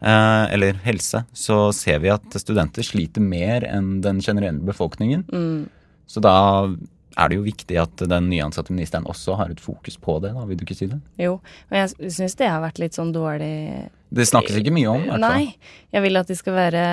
uh, 0.01 0.45
eller 0.51 0.73
helse, 0.83 1.23
så 1.33 1.71
ser 1.71 1.99
vi 1.99 2.09
at 2.09 2.25
studenter 2.41 2.83
sliter 2.83 3.21
mer 3.21 3.63
enn 3.69 4.01
den 4.01 4.19
generelle 4.19 4.59
befolkningen. 4.65 5.23
Mm. 5.31 5.69
Så 6.09 6.19
da 6.19 6.67
er 7.17 7.29
det 7.29 7.37
jo 7.37 7.43
viktig 7.45 7.77
at 7.81 8.03
den 8.09 8.29
nyansatte 8.31 8.73
ministeren 8.73 9.05
også 9.05 9.35
har 9.37 9.49
et 9.53 9.59
fokus 9.61 9.97
på 10.01 10.19
det, 10.23 10.33
da, 10.33 10.45
vil 10.49 10.57
du 10.57 10.63
ikke 10.65 10.75
si 10.77 10.87
det? 10.91 10.99
Jo. 11.21 11.39
men 11.69 11.83
jeg 11.87 12.11
syns 12.11 12.35
det 12.39 12.49
har 12.49 12.61
vært 12.63 12.79
litt 12.81 12.93
sånn 12.97 13.13
dårlig 13.13 13.89
Det 14.13 14.25
snakkes 14.29 14.57
ikke 14.61 14.73
mye 14.73 14.89
om, 14.91 15.01
i 15.03 15.09
hvert 15.09 15.19
fall. 15.19 15.33
Nei. 15.33 15.55
Jeg 15.93 16.01
vil 16.05 16.17
at 16.17 16.27
de 16.27 16.35
skal 16.37 16.53
være 16.53 16.85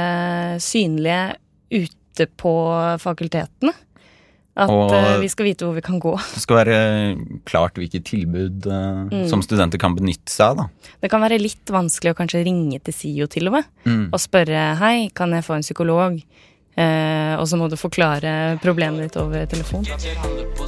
synlige 0.64 1.36
ute 1.70 2.26
på 2.40 2.52
fakultetene. 3.00 3.72
At 4.60 4.68
Og- 4.68 4.92
eh, 4.92 5.20
vi 5.20 5.28
skal 5.28 5.46
vite 5.46 5.64
hvor 5.64 5.74
vi 5.74 5.80
kan 5.80 6.00
gå. 6.00 6.12
Det 6.34 6.42
skal 6.42 6.56
være 6.64 7.42
klart 7.46 7.74
hvilke 7.78 8.00
tilbud 8.04 8.66
mm. 8.66 9.28
som 9.30 9.40
studenter 9.42 9.78
kan 9.78 9.94
benytte 9.96 10.28
seg 10.32 10.50
av. 10.50 10.56
da. 10.56 10.90
Det 11.00 11.10
kan 11.12 11.22
være 11.22 11.38
litt 11.40 11.64
vanskelig 11.70 12.12
å 12.12 12.18
kanskje 12.18 12.42
ringe 12.44 12.80
til 12.82 12.92
SIO 12.92 13.26
til 13.30 13.46
og 13.48 13.52
med 13.60 13.64
Mm. 13.86 14.08
og 14.12 14.18
spørre 14.20 14.76
hei, 14.76 15.08
kan 15.14 15.30
jeg 15.32 15.44
få 15.46 15.54
en 15.56 15.62
psykolog? 15.64 16.20
Eh, 16.78 17.34
og 17.34 17.48
så 17.50 17.58
må 17.58 17.66
du 17.68 17.74
forklare 17.76 18.58
problemet 18.62 19.08
ditt 19.08 19.16
over 19.18 19.46
telefon. 19.50 19.82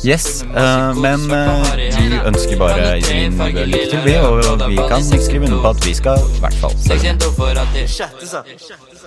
Yes, 0.02 0.42
eh, 0.42 0.98
men 0.98 1.30
eh, 1.30 1.72
vi 1.94 2.18
ønsker 2.26 2.58
bare 2.58 2.98
Iselin 2.98 3.38
lykke 3.38 3.86
til, 3.92 4.02
vi. 4.04 4.16
Og 4.18 4.66
vi 4.66 4.80
kan 4.90 5.06
skrive 5.06 5.46
under 5.46 5.62
på 5.62 5.70
at 5.70 5.86
vi 5.86 5.94
skal 5.94 6.18
i 6.18 6.42
hvert 6.42 6.58
fall. 6.58 6.74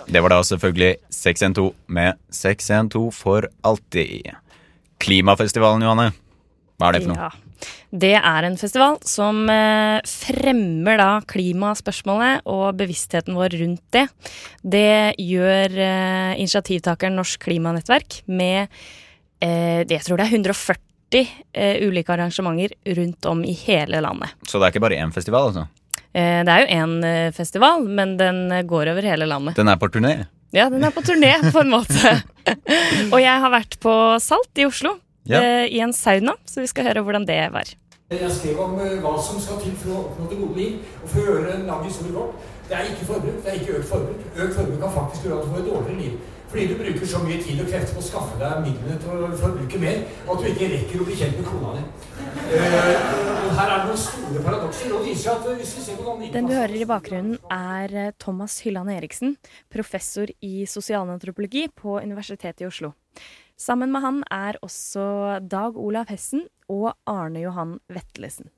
Det 0.06 0.22
var 0.24 0.30
da 0.36 0.42
selvfølgelig 0.44 0.96
612 1.12 1.74
med 1.88 2.22
612 2.32 3.12
for 3.14 3.50
alltid. 3.64 4.32
Klimafestivalen, 5.04 5.84
Johanne. 5.84 6.12
Hva 6.76 6.90
er 6.90 6.98
det 6.98 7.06
for 7.06 7.14
noe? 7.14 7.28
Ja. 7.28 7.46
Det 7.96 8.16
er 8.18 8.46
en 8.46 8.58
festival 8.60 8.98
som 9.08 9.46
eh, 9.52 10.02
fremmer 10.10 11.00
da 11.00 11.10
klimaspørsmålet 11.30 12.44
og 12.52 12.76
bevisstheten 12.80 13.38
vår 13.38 13.56
rundt 13.62 13.84
det. 13.96 14.06
Det 14.60 15.16
gjør 15.22 15.78
eh, 15.86 16.34
initiativtakeren 16.42 17.16
Norsk 17.16 17.46
Klimanettverk 17.46 18.20
med 18.28 18.66
eh, 18.66 19.86
det, 19.88 20.02
jeg 20.02 20.06
tror 20.10 20.20
det 20.20 20.28
er 20.28 20.36
140 20.36 21.24
eh, 21.24 21.80
ulike 21.88 22.12
arrangementer 22.18 22.76
rundt 23.00 23.32
om 23.32 23.46
i 23.48 23.56
hele 23.64 24.04
landet. 24.04 24.36
Så 24.44 24.60
det 24.60 24.68
er 24.68 24.76
ikke 24.76 24.86
bare 24.90 25.00
én 25.00 25.16
festival, 25.16 25.54
altså? 25.54 25.68
Det 26.16 26.48
er 26.48 26.62
jo 26.64 26.76
én 26.80 27.32
festival, 27.36 27.82
men 27.92 28.14
den 28.16 28.38
går 28.70 28.88
over 28.94 29.04
hele 29.04 29.26
landet. 29.28 29.58
Den 29.60 29.68
er 29.68 29.76
på 29.76 29.90
turné? 29.92 30.14
Ja, 30.56 30.70
den 30.72 30.86
er 30.88 30.94
på 30.96 31.04
turné, 31.04 31.34
på 31.52 31.60
en 31.60 31.74
måte. 31.74 32.14
og 33.14 33.18
jeg 33.20 33.42
har 33.44 33.52
vært 33.52 33.76
på 33.84 33.92
Salt 34.24 34.64
i 34.64 34.64
Oslo, 34.64 34.94
Ja. 35.26 35.42
eh, 35.42 35.74
i 35.74 35.80
en 35.80 35.94
sauna, 35.94 36.36
så 36.46 36.62
vi 36.62 36.70
skal 36.70 36.90
høre 36.90 37.02
hvordan 37.02 37.26
det 37.26 37.40
var. 37.54 37.74
Jeg 38.14 38.32
skrev 38.32 38.60
om 38.62 38.76
eh, 38.80 39.00
hva 39.02 39.16
som 39.18 39.40
skal 39.42 39.58
til 39.64 39.74
for 39.82 39.90
å 39.96 40.02
oppnå 40.04 40.28
det 40.30 40.38
gode 40.38 40.60
liv. 40.60 40.94
Og 41.02 41.10
for 41.10 41.24
å 41.24 41.26
gjøre 41.26 41.56
en 41.56 41.66
lang 41.66 41.82
historie 41.88 42.14
kort, 42.14 42.52
det 42.70 42.78
er 42.78 42.92
ikke 42.92 43.08
forbruk, 43.10 43.40
det 43.42 43.52
er 43.52 43.60
ikke 43.60 43.78
økt 43.80 43.90
forbruk. 43.90 44.24
Økt 44.36 44.58
forbruk 44.60 44.82
kan 44.84 44.94
faktisk 44.94 45.26
gjøre 45.26 45.38
at 45.40 45.46
du 45.48 45.54
får 45.54 45.64
et 45.64 45.70
dårligere 45.72 46.02
liv. 46.04 46.32
Fordi 46.46 46.66
du 46.70 46.76
bruker 46.78 47.10
så 47.10 47.20
mye 47.24 47.40
tid 47.42 47.62
og 47.64 47.72
krefter 47.72 47.96
på 47.98 48.04
å 48.04 48.06
skaffe 48.06 48.38
deg 48.40 48.60
midlene 48.64 48.98
til 49.02 49.24
å 49.26 49.30
forbruke 49.40 49.80
mer, 49.82 50.04
at 50.06 50.44
du 50.44 50.46
ikke 50.52 50.68
rekker 50.76 51.02
å 51.02 51.08
bli 51.08 51.18
kjent 51.18 51.40
med 51.40 51.48
kona 51.50 51.72
di. 51.74 51.82
Uh, 52.46 53.50
her 53.58 53.66
er 53.66 53.74
det 53.74 53.88
noen 53.90 54.02
store 54.04 54.44
paradokser. 54.46 54.94
og 54.94 55.08
viser 55.08 55.32
at 55.34 55.50
hvis 55.50 55.74
vi 55.80 55.86
ser 55.88 55.98
på 55.98 56.06
noen 56.06 56.30
Den 56.36 56.48
du 56.48 56.54
hører 56.54 56.78
i 56.78 56.88
bakgrunnen 56.88 57.40
er 57.50 58.14
Thomas 58.22 58.60
Hylland 58.62 58.94
Eriksen, 58.94 59.36
professor 59.74 60.30
i 60.46 60.70
sosialantropologi 60.70 61.66
på 61.74 61.98
Universitetet 62.06 62.62
i 62.62 62.70
Oslo. 62.70 62.94
Sammen 63.56 63.92
med 63.92 64.04
han 64.04 64.24
er 64.32 64.58
også 64.66 65.40
Dag 65.48 65.78
Olav 65.80 66.10
Hessen 66.12 66.44
og 66.68 66.92
Arne 67.08 67.46
Johan 67.46 67.78
Vetlesen. 67.88 68.50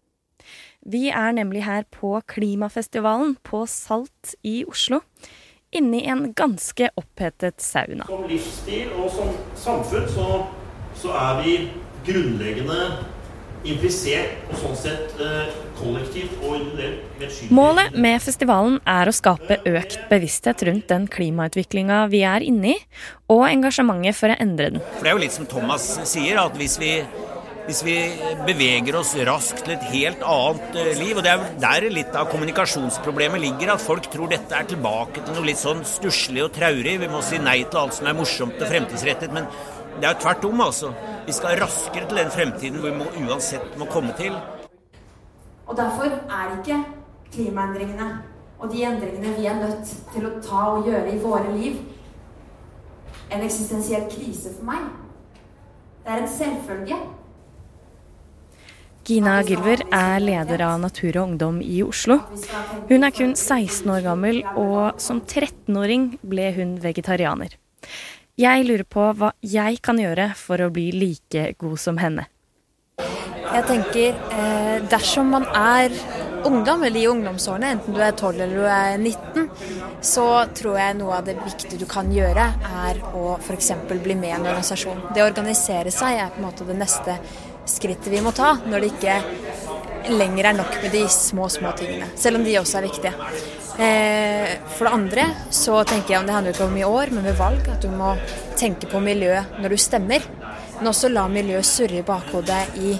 Vi 0.81 1.09
er 1.09 1.35
nemlig 1.37 1.65
her 1.65 1.83
på 1.91 2.15
Klimafestivalen 2.25 3.35
på 3.45 3.65
Salt 3.69 4.33
i 4.43 4.63
Oslo, 4.65 5.01
Inni 5.75 6.05
en 6.07 6.31
ganske 6.33 6.87
opphetet 6.95 7.59
sauna. 7.61 8.05
Som 8.07 8.23
livsstil 8.29 8.93
og 8.95 9.09
som 9.11 9.33
samfunn 9.59 10.05
så, 10.13 10.27
så 10.95 11.11
er 11.11 11.41
vi 11.43 11.55
grunnleggende 12.07 12.77
implisert 13.65 14.49
og 14.51 14.59
sånn 14.61 14.77
sett 14.79 15.21
eh, 15.23 15.53
kollektivt 15.79 16.35
og 16.41 16.57
individuelt. 16.59 17.51
Målet 17.53 17.95
med 17.97 18.21
festivalen 18.23 18.79
er 18.87 19.09
å 19.09 19.15
skape 19.15 19.59
økt 19.67 19.99
bevissthet 20.11 20.65
rundt 20.67 20.89
den 20.91 21.07
klimautviklinga 21.11 22.03
vi 22.11 22.23
er 22.27 22.45
inne 22.45 22.75
i, 22.75 22.81
og 23.33 23.47
engasjementet 23.49 24.17
for 24.17 24.33
å 24.33 24.41
endre 24.43 24.73
den. 24.75 24.83
For 24.97 25.05
det 25.05 25.13
er 25.13 25.17
jo 25.17 25.23
litt 25.25 25.37
som 25.37 25.49
Thomas 25.49 25.87
sier, 26.09 26.39
at 26.41 26.55
hvis 26.59 26.77
vi, 26.81 26.91
hvis 27.67 27.81
vi 27.85 27.97
beveger 28.47 28.99
oss 28.99 29.15
raskt 29.27 29.65
til 29.65 29.75
et 29.75 29.87
helt 29.91 30.25
annet 30.25 30.77
eh, 30.83 30.91
liv, 31.01 31.17
og 31.17 31.25
det 31.25 31.33
er 31.33 31.47
der 31.63 31.89
litt 31.93 32.17
av 32.17 32.29
kommunikasjonsproblemet 32.33 33.43
ligger, 33.43 33.73
at 33.75 33.83
folk 33.83 34.09
tror 34.13 34.31
dette 34.31 34.53
er 34.53 34.69
tilbake 34.69 35.23
til 35.23 35.33
noe 35.33 35.49
litt 35.49 35.61
sånn 35.61 35.83
stusslig 35.87 36.45
og 36.45 36.53
traurig, 36.55 36.99
vi 37.01 37.11
må 37.11 37.23
si 37.25 37.41
nei 37.41 37.63
til 37.65 37.83
alt 37.83 37.97
som 37.97 38.09
er 38.09 38.17
morsomt 38.17 38.61
og 38.61 38.71
fremtidsrettet, 38.71 39.33
men 39.33 39.49
det 39.97 40.09
er 40.09 40.21
tvert 40.21 40.45
om, 40.45 40.61
altså. 40.61 40.93
Vi 41.25 41.35
skal 41.35 41.59
raskere 41.61 42.07
til 42.07 42.21
den 42.21 42.31
fremtiden 42.31 42.79
hvor 42.79 42.91
vi 42.91 42.97
må, 43.01 43.11
uansett 43.27 43.77
må 43.79 43.89
komme 43.91 44.13
til. 44.17 44.37
Og 45.67 45.75
derfor 45.77 46.07
er 46.07 46.57
ikke 46.59 46.81
klimaendringene 47.33 48.09
og 48.57 48.71
de 48.73 48.83
endringene 48.87 49.35
vi 49.37 49.45
er 49.45 49.59
nødt 49.59 49.91
til 50.13 50.25
å 50.25 50.33
ta 50.41 50.63
og 50.73 50.87
gjøre 50.89 51.13
i 51.13 51.21
våre 51.21 51.51
liv, 51.53 51.77
en 53.29 53.43
eksistensiell 53.45 54.07
krise 54.09 54.53
for 54.55 54.65
meg. 54.71 54.87
Det 56.01 56.13
er 56.13 56.23
en 56.23 56.31
selvfølge. 56.31 56.97
Gina 59.07 59.37
Gilver 59.47 59.83
er 59.93 60.17
leder 60.19 60.63
av 60.65 60.81
Natur 60.83 61.13
og 61.13 61.21
Ungdom 61.29 61.59
i 61.63 61.79
Oslo. 61.83 62.17
Hun 62.89 63.07
er 63.07 63.13
kun 63.15 63.35
16 63.35 63.87
år 63.93 64.03
gammel, 64.03 64.41
og 64.59 64.99
som 64.99 65.21
13-åring 65.21 66.17
ble 66.27 66.49
hun 66.57 66.75
vegetarianer. 66.83 67.55
Jeg 68.37 68.67
lurer 68.67 68.85
på 68.85 69.01
hva 69.17 69.31
jeg 69.41 69.79
kan 69.81 69.97
gjøre 69.97 70.27
for 70.37 70.61
å 70.61 70.69
bli 70.69 70.91
like 70.93 71.55
god 71.57 71.79
som 71.81 71.97
henne. 71.97 72.27
Jeg 73.01 73.63
tenker 73.65 74.13
eh, 74.13 74.75
dersom 74.91 75.31
man 75.33 75.47
er 75.57 75.89
ungdom, 76.45 76.83
eller 76.85 77.01
i 77.01 77.07
ungdomsårene, 77.09 77.71
enten 77.73 77.97
du 77.97 78.03
er 78.03 78.13
12 78.13 78.43
eller 78.45 78.53
du 78.53 78.67
er 78.69 79.01
19, 79.01 79.49
så 80.05 80.27
tror 80.53 80.77
jeg 80.77 80.99
noe 80.99 81.17
av 81.17 81.25
det 81.25 81.39
viktige 81.39 81.81
du 81.81 81.87
kan 81.89 82.13
gjøre, 82.13 82.45
er 82.85 83.01
å 83.17 83.39
f.eks. 83.39 83.71
bli 83.89 84.13
med 84.13 84.29
i 84.29 84.35
en 84.35 84.45
organisasjon. 84.45 85.07
Det 85.15 85.25
å 85.25 85.29
organisere 85.31 85.93
seg 85.95 86.21
er 86.21 86.29
på 86.35 86.43
en 86.43 86.49
måte 86.51 86.67
det 86.67 86.77
neste 86.77 87.17
skrittet 87.67 88.13
vi 88.13 88.21
må 88.21 88.35
ta, 88.37 88.53
når 88.69 88.85
det 88.85 88.93
ikke 88.93 90.13
lenger 90.13 90.51
er 90.51 90.61
nok 90.61 90.77
med 90.83 90.93
de 90.93 91.07
små, 91.11 91.49
små 91.49 91.73
tingene. 91.79 92.13
Selv 92.13 92.37
om 92.37 92.45
de 92.45 92.59
også 92.61 92.83
er 92.83 92.91
viktige. 92.91 93.31
Eh, 93.77 94.57
for 94.73 94.87
det 94.87 94.93
andre 94.93 95.23
så 95.53 95.83
tenker 95.85 96.15
jeg 96.15 96.21
om 96.21 96.27
det 96.27 96.33
handler 96.33 96.55
ikke 96.55 96.65
om 96.65 96.77
i 96.79 96.85
år, 96.87 97.13
men 97.13 97.27
med 97.27 97.37
valg, 97.37 97.67
at 97.69 97.83
du 97.83 97.91
må 97.93 98.15
tenke 98.57 98.89
på 98.89 99.01
miljøet 99.03 99.59
når 99.61 99.75
du 99.75 99.81
stemmer. 99.81 100.25
Men 100.79 100.91
også 100.91 101.11
la 101.13 101.27
miljøet 101.29 101.65
surre 101.65 102.01
i 102.01 102.05
bakhodet 102.05 102.63
i 102.81 102.95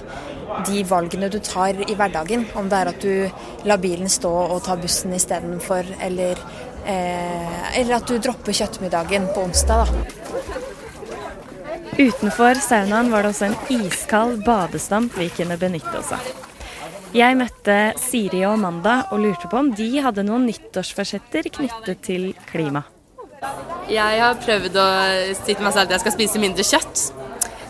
de 0.68 0.82
valgene 0.88 1.28
du 1.30 1.38
tar 1.44 1.76
i 1.82 1.96
hverdagen. 1.98 2.46
Om 2.58 2.70
det 2.70 2.78
er 2.78 2.92
at 2.92 3.02
du 3.02 3.66
lar 3.68 3.82
bilen 3.82 4.10
stå 4.10 4.30
og 4.46 4.62
tar 4.66 4.80
bussen 4.82 5.14
istedenfor, 5.14 5.86
eller, 6.04 6.40
eh, 6.86 7.78
eller 7.80 7.98
at 7.98 8.06
du 8.06 8.18
dropper 8.18 8.54
kjøttmiddagen 8.54 9.30
på 9.34 9.48
onsdag. 9.48 9.86
da. 9.86 10.18
Utenfor 11.98 12.54
saunaen 12.62 13.10
var 13.10 13.22
det 13.22 13.32
også 13.32 13.48
en 13.48 13.80
iskald 13.82 14.44
badestamp 14.46 15.16
vi 15.18 15.28
kunne 15.34 15.58
benytte 15.58 15.98
oss 15.98 16.12
av. 16.14 16.28
Jeg 17.16 17.36
møtte 17.40 17.74
Siri 17.96 18.42
og 18.44 18.58
Amanda 18.58 18.98
og 19.14 19.22
lurte 19.22 19.48
på 19.48 19.56
om 19.56 19.70
de 19.72 19.88
hadde 20.04 20.26
noen 20.28 20.44
nyttårsforsetter 20.48 21.48
knyttet 21.54 22.02
til 22.04 22.30
klima. 22.50 22.82
Jeg 23.88 24.20
har 24.20 24.36
prøvd 24.42 24.76
å 24.76 24.88
si 25.38 25.54
til 25.54 25.64
meg 25.64 25.72
selv 25.72 25.86
at 25.86 25.94
jeg 25.96 26.04
skal 26.04 26.14
spise 26.18 26.42
mindre 26.42 26.66
kjøtt. 26.68 27.04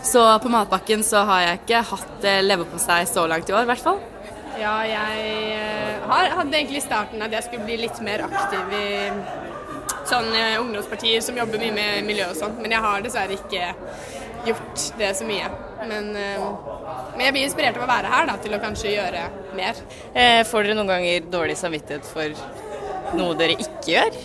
Så 0.09 0.23
på 0.43 0.51
matpakken 0.51 1.05
så 1.07 1.23
har 1.27 1.45
jeg 1.45 1.61
ikke 1.61 1.81
hatt 1.91 2.27
eh, 2.27 2.41
leverpostei 2.43 3.03
så 3.07 3.25
langt 3.31 3.51
i 3.51 3.55
år, 3.55 3.63
i 3.63 3.69
hvert 3.69 3.83
fall. 3.83 3.99
Ja, 4.59 4.75
jeg 4.87 5.23
eh, 5.55 6.07
har, 6.09 6.31
hadde 6.39 6.59
egentlig 6.59 6.81
i 6.81 6.87
starten 6.87 7.23
at 7.23 7.35
jeg 7.35 7.47
skulle 7.47 7.67
bli 7.67 7.79
litt 7.83 7.99
mer 8.03 8.25
aktiv 8.27 8.75
i 8.75 8.87
sånn 10.09 10.31
eh, 10.33 10.59
ungdomspartier 10.59 11.23
som 11.23 11.37
jobber 11.39 11.61
mye 11.61 11.75
med 11.75 12.07
miljø 12.07 12.27
og 12.31 12.39
sånt, 12.39 12.59
men 12.63 12.75
jeg 12.75 12.83
har 12.83 13.03
dessverre 13.05 13.39
ikke 13.39 13.73
gjort 14.49 14.87
det 14.99 15.13
så 15.19 15.27
mye. 15.27 15.51
Men, 15.87 16.15
eh, 16.15 16.39
men 17.15 17.25
jeg 17.25 17.33
blir 17.33 17.45
inspirert 17.47 17.77
av 17.77 17.83
å 17.85 17.87
være 17.89 18.11
her 18.13 18.25
da, 18.27 18.37
til 18.43 18.55
å 18.57 18.59
kanskje 18.61 18.95
gjøre 18.95 19.21
mer. 19.55 19.75
Eh, 20.13 20.43
får 20.43 20.63
dere 20.67 20.75
noen 20.79 20.87
ganger 20.91 21.29
dårlig 21.31 21.57
samvittighet 21.57 22.05
for 22.05 23.15
noe 23.17 23.35
dere 23.39 23.55
ikke 23.57 23.93
gjør? 23.95 24.17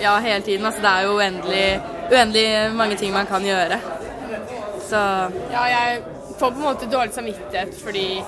Ja, 0.00 0.18
hele 0.22 0.42
tiden. 0.46 0.66
Altså, 0.68 0.82
det 0.84 0.92
er 0.92 1.08
jo 1.08 1.16
uendelig, 1.18 1.80
uendelig 2.12 2.74
mange 2.76 2.96
ting 3.00 3.12
man 3.12 3.26
kan 3.26 3.42
gjøre. 3.42 3.80
Så 4.88 5.00
Ja, 5.52 5.64
jeg 5.68 6.02
får 6.38 6.50
på 6.52 6.56
en 6.56 6.62
måte 6.68 6.86
dårlig 6.90 7.12
samvittighet 7.16 7.74
fordi 7.82 8.22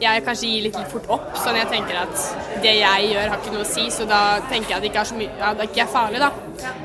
jeg 0.00 0.24
kanskje 0.26 0.48
gir 0.50 0.62
litt, 0.66 0.76
litt 0.76 0.90
fort 0.92 1.06
opp. 1.08 1.30
Sånn 1.40 1.56
jeg 1.56 1.70
tenker 1.70 1.96
at 2.02 2.60
det 2.62 2.74
jeg 2.82 3.06
gjør 3.14 3.30
har 3.32 3.38
ikke 3.40 3.52
noe 3.54 3.64
å 3.64 3.70
si, 3.70 3.86
så 3.90 4.04
da 4.06 4.20
tenker 4.50 4.74
jeg 4.74 4.76
at 4.76 4.82
det 4.84 4.90
ikke 4.90 5.00
er, 5.00 5.08
så 5.08 5.16
mye, 5.16 5.30
ja, 5.40 5.54
det 5.56 5.70
ikke 5.70 5.82
er 5.86 5.92
farlig, 5.94 6.20
da. 6.20 6.30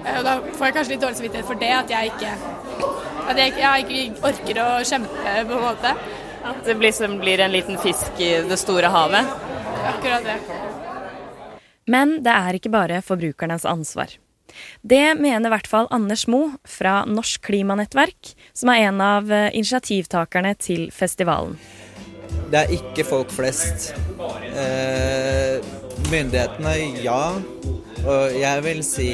Eh, 0.06 0.18
Og 0.20 0.24
da 0.24 0.38
får 0.56 0.66
jeg 0.70 0.76
kanskje 0.78 0.94
litt 0.96 1.02
dårlig 1.04 1.20
samvittighet 1.20 1.50
for 1.50 1.60
det, 1.60 1.72
at 1.76 1.90
jeg 1.92 2.14
ikke, 2.14 2.32
at 3.30 3.38
jeg, 3.40 3.54
jeg 3.60 3.86
ikke 3.86 4.32
orker 4.32 4.62
å 4.63 4.70
kjempe, 4.88 5.38
på 5.48 5.58
en 5.58 5.66
måte. 5.68 5.94
At 6.42 6.63
det 6.66 6.75
blir, 6.80 7.18
blir 7.22 7.44
en 7.46 7.54
liten 7.54 7.78
fisk 7.82 8.18
i 8.22 8.34
det 8.50 8.58
store 8.58 8.90
havet? 8.94 9.30
Akkurat 9.92 10.25
det. 10.25 10.40
Men 11.92 12.20
det 12.25 12.34
er 12.34 12.58
ikke 12.58 12.74
bare 12.74 13.01
forbrukernes 13.06 13.66
ansvar. 13.70 14.13
Det 14.82 15.13
mener 15.16 15.48
i 15.48 15.54
hvert 15.54 15.70
fall 15.70 15.88
Anders 15.96 16.25
Mo 16.28 16.42
fra 16.68 17.01
Norsk 17.08 17.46
Klimanettverk, 17.48 18.34
som 18.54 18.74
er 18.74 18.90
en 18.90 19.00
av 19.04 19.32
eh, 19.32 19.50
initiativtakerne 19.56 20.54
til 20.60 20.90
festivalen. 20.92 21.56
Det 22.51 22.60
er 22.60 22.74
ikke 22.75 23.06
folk 23.08 23.32
flest. 23.32 23.92
Eh, 24.51 25.63
myndighetene, 26.12 26.75
ja. 27.04 27.24
Og 28.01 28.36
jeg 28.36 28.66
vil 28.66 28.84
si 28.84 29.12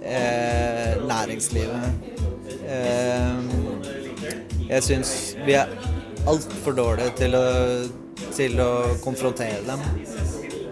eh, 0.00 0.94
næringslivet. 1.04 2.12
Eh, 2.72 3.36
Jeg 4.72 4.84
syns 4.86 5.10
vi 5.44 5.56
er 5.58 5.68
altfor 6.30 6.72
dårlige 6.76 7.12
til 7.18 7.34
å, 7.36 7.42
til 8.32 8.60
å 8.62 8.70
konfrontere 9.04 9.60
dem. 9.66 9.82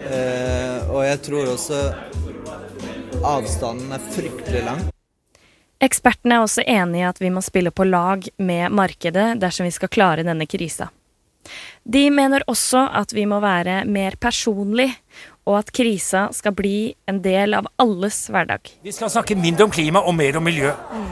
Eh, 0.01 0.89
og 0.89 1.03
jeg 1.05 1.19
tror 1.27 1.51
også 1.51 1.81
avstanden 3.21 3.93
er 3.93 4.07
fryktelig 4.15 4.63
lang. 4.65 4.81
Ekspertene 5.81 6.37
er 6.37 6.45
også 6.45 6.65
enig 6.65 7.01
i 7.01 7.07
at 7.09 7.21
vi 7.21 7.29
må 7.33 7.41
spille 7.45 7.73
på 7.73 7.85
lag 7.89 8.25
med 8.41 8.73
markedet 8.73 9.35
dersom 9.41 9.69
vi 9.69 9.75
skal 9.75 9.91
klare 9.93 10.25
denne 10.25 10.49
krisa. 10.49 10.89
De 11.83 12.03
mener 12.13 12.43
også 12.49 12.83
at 12.97 13.13
vi 13.17 13.25
må 13.29 13.39
være 13.41 13.81
mer 13.89 14.17
personlig, 14.21 14.91
og 15.49 15.57
at 15.57 15.71
krisa 15.73 16.27
skal 16.35 16.53
bli 16.53 16.93
en 17.09 17.19
del 17.23 17.55
av 17.57 17.67
alles 17.81 18.17
hverdag. 18.31 18.69
Vi 18.85 18.93
skal 18.93 19.09
snakke 19.09 19.35
mindre 19.35 19.65
om 19.65 19.73
klima 19.73 20.03
og 20.05 20.13
mer 20.15 20.37
om 20.37 20.45
miljø. 20.45 20.69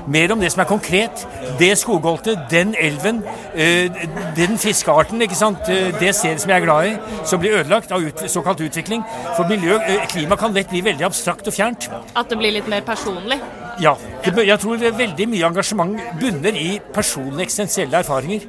Mer 0.08 0.34
om 0.34 0.42
det 0.42 0.52
som 0.54 0.62
er 0.64 0.70
konkret. 0.70 1.24
Det 1.60 1.72
skogholtet, 1.82 2.46
den 2.52 2.76
elven, 2.78 3.24
eh, 3.54 3.90
den 4.38 4.58
fiskearten, 4.62 5.22
ikke 5.26 5.38
sant? 5.38 5.70
Eh, 5.70 5.90
det 6.00 6.14
stedet 6.16 6.42
som 6.42 6.54
jeg 6.54 6.62
er 6.62 6.66
glad 6.66 6.92
i, 6.92 7.26
som 7.26 7.42
blir 7.42 7.58
ødelagt 7.60 7.92
av 7.92 8.06
ut, 8.06 8.24
såkalt 8.30 8.62
utvikling. 8.62 9.04
For 9.36 9.50
miljø, 9.50 9.80
eh, 9.80 10.06
klima 10.08 10.38
kan 10.38 10.54
lett 10.54 10.70
bli 10.70 10.82
veldig 10.82 11.06
abstrakt 11.10 11.48
og 11.48 11.54
fjernt. 11.54 11.90
At 12.16 12.30
det 12.30 12.38
blir 12.38 12.54
litt 12.54 12.68
mer 12.68 12.82
personlig? 12.82 13.42
Ja. 13.82 13.96
Det, 14.24 14.46
jeg 14.46 14.60
tror 14.60 14.78
det 14.78 14.94
er 14.94 14.98
veldig 14.98 15.28
mye 15.28 15.46
engasjement 15.50 16.00
bunner 16.20 16.54
i 16.54 16.80
personlige 16.94 17.48
eksistensielle 17.48 18.04
erfaringer. 18.04 18.46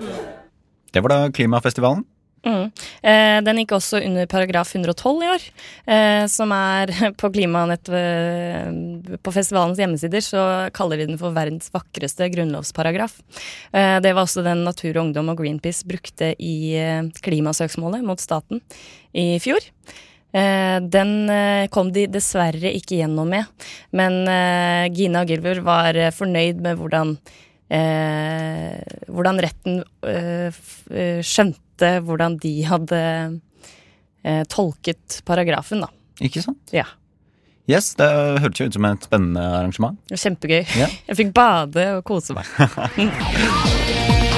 Det 0.92 1.02
var 1.02 1.08
da 1.08 1.28
klimafestivalen. 1.30 2.04
Mm. 2.40 2.70
Eh, 3.04 3.38
den 3.44 3.58
gikk 3.60 3.74
også 3.76 3.98
under 4.00 4.28
paragraf 4.30 4.70
112 4.72 5.24
i 5.24 5.28
år, 5.28 5.42
eh, 5.92 6.24
som 6.32 6.52
er 6.56 6.92
på 7.20 7.28
klimanett 7.34 7.90
eh, 7.92 8.70
På 9.20 9.34
festivalens 9.34 9.80
hjemmesider 9.80 10.24
så 10.24 10.44
kaller 10.76 11.02
de 11.02 11.10
den 11.10 11.20
for 11.20 11.36
verdens 11.36 11.68
vakreste 11.74 12.30
grunnlovsparagraf. 12.32 13.18
Eh, 13.76 13.98
det 14.00 14.14
var 14.14 14.24
også 14.24 14.44
den 14.46 14.64
Natur 14.64 14.94
og 14.94 15.02
Ungdom 15.04 15.32
og 15.32 15.42
Greenpeace 15.42 15.88
brukte 15.88 16.32
i 16.40 16.54
eh, 16.80 17.10
klimasøksmålet 17.20 18.06
mot 18.08 18.22
staten 18.22 18.64
i 19.12 19.34
fjor. 19.42 19.60
Eh, 20.32 20.78
den 20.80 21.12
kom 21.74 21.92
de 21.92 22.06
dessverre 22.08 22.72
ikke 22.72 23.02
gjennom 23.02 23.28
med, 23.34 23.68
men 23.92 24.22
Gina 24.94 25.26
Gilver 25.28 25.60
var 25.66 25.98
fornøyd 26.14 26.62
med 26.64 26.78
hvordan 26.80 27.16
hvordan 27.70 29.38
retten 29.44 29.76
eh, 30.02 31.20
eh, 31.86 32.00
hvordan 32.04 32.38
de 32.42 32.54
hadde 32.68 33.02
eh, 34.24 34.42
tolket 34.52 35.20
paragrafen, 35.28 35.84
da. 35.84 35.90
Ikke 36.20 36.44
sant? 36.44 36.62
Ja. 36.76 36.86
Yes, 37.70 37.92
det 37.98 38.08
hørtes 38.42 38.60
jo 38.60 38.66
ut 38.66 38.78
som 38.78 38.88
et 38.88 39.06
spennende 39.06 39.44
arrangement. 39.60 40.00
Kjempegøy. 40.10 40.64
Yeah. 40.74 40.98
Jeg 41.10 41.20
fikk 41.22 41.36
bade 41.36 41.86
og 41.98 42.04
kose 42.08 42.36
meg. 42.36 42.50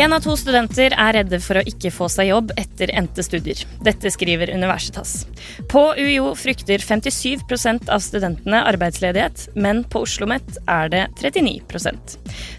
En 0.00 0.14
av 0.16 0.22
to 0.24 0.32
studenter 0.38 0.94
er 0.96 1.12
redde 1.12 1.36
for 1.44 1.60
å 1.60 1.62
ikke 1.68 1.90
få 1.92 2.06
seg 2.08 2.30
jobb 2.30 2.54
etter 2.56 2.88
endte 2.96 3.20
studier. 3.20 3.58
Dette 3.84 4.08
skriver 4.08 4.48
Universitas. 4.54 5.26
På 5.68 5.90
UiO 5.98 6.30
frykter 6.40 6.80
57% 6.80 7.90
av 7.92 8.00
studentene 8.00 8.62
arbeidsledighet, 8.70 9.50
men 9.60 9.82
på 9.84 10.06
Oslo 10.06 10.20
OsloMet 10.20 10.58
er 10.68 10.88
det 10.92 11.02
39% 11.20 12.16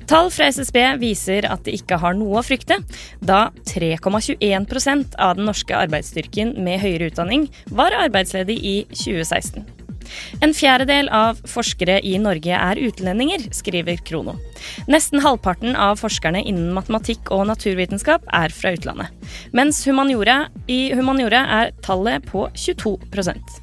Tall 0.10 0.30
fra 0.34 0.48
SSB 0.54 0.78
viser 1.02 1.46
at 1.50 1.66
de 1.66 1.74
ikke 1.78 2.00
har 2.02 2.16
noe 2.18 2.40
å 2.40 2.46
frykte, 2.46 2.78
da 3.20 3.50
3,21% 3.70 5.18
av 5.18 5.38
den 5.38 5.50
norske 5.50 5.78
arbeidsstyrken 5.78 6.56
med 6.62 6.82
høyere 6.84 7.12
utdanning 7.12 7.50
var 7.74 7.96
arbeidsledig 8.04 8.58
i 8.62 8.76
2016. 8.94 9.81
En 10.42 10.54
fjerdedel 10.56 11.10
av 11.14 11.40
forskere 11.50 12.00
i 12.08 12.18
Norge 12.22 12.58
er 12.58 12.82
utlendinger, 12.82 13.48
skriver 13.56 14.02
Krono. 14.08 14.38
Nesten 14.92 15.24
halvparten 15.24 15.76
av 15.76 16.00
forskerne 16.02 16.44
innen 16.44 16.74
matematikk 16.76 17.32
og 17.34 17.48
naturvitenskap 17.50 18.28
er 18.42 18.54
fra 18.56 18.76
utlandet. 18.76 19.10
Mens 19.56 19.84
humaniora, 19.88 20.46
i 20.72 20.92
humaniora 20.96 21.46
er 21.62 21.74
tallet 21.86 22.26
på 22.30 22.48
22% 22.56 23.60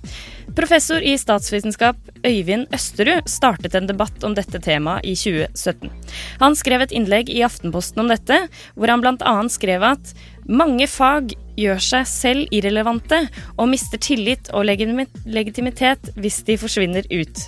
Professor 0.59 1.03
i 1.05 1.13
statsvitenskap 1.19 1.97
Øyvind 2.27 2.73
Østerud 2.75 3.29
startet 3.31 3.77
en 3.79 3.87
debatt 3.87 4.25
om 4.27 4.33
dette 4.35 4.59
temaet 4.65 5.07
i 5.07 5.15
2017. 5.15 5.93
Han 6.41 6.57
skrev 6.59 6.83
et 6.83 6.95
innlegg 6.99 7.31
i 7.31 7.45
Aftenposten 7.47 8.03
om 8.03 8.11
dette, 8.11 8.41
hvor 8.75 8.91
han 8.91 9.05
bl.a. 9.05 9.35
skrev 9.55 9.87
at 9.87 10.15
mange 10.49 10.89
fag 10.91 11.37
gjør 11.59 11.83
seg 11.83 12.09
selv 12.09 12.55
irrelevante 12.55 13.25
og 13.57 13.71
mister 13.73 14.01
tillit 14.03 14.51
og 14.55 14.67
legitimitet 14.69 16.13
hvis 16.17 16.43
de 16.47 16.59
forsvinner 16.61 17.09
ut. 17.11 17.45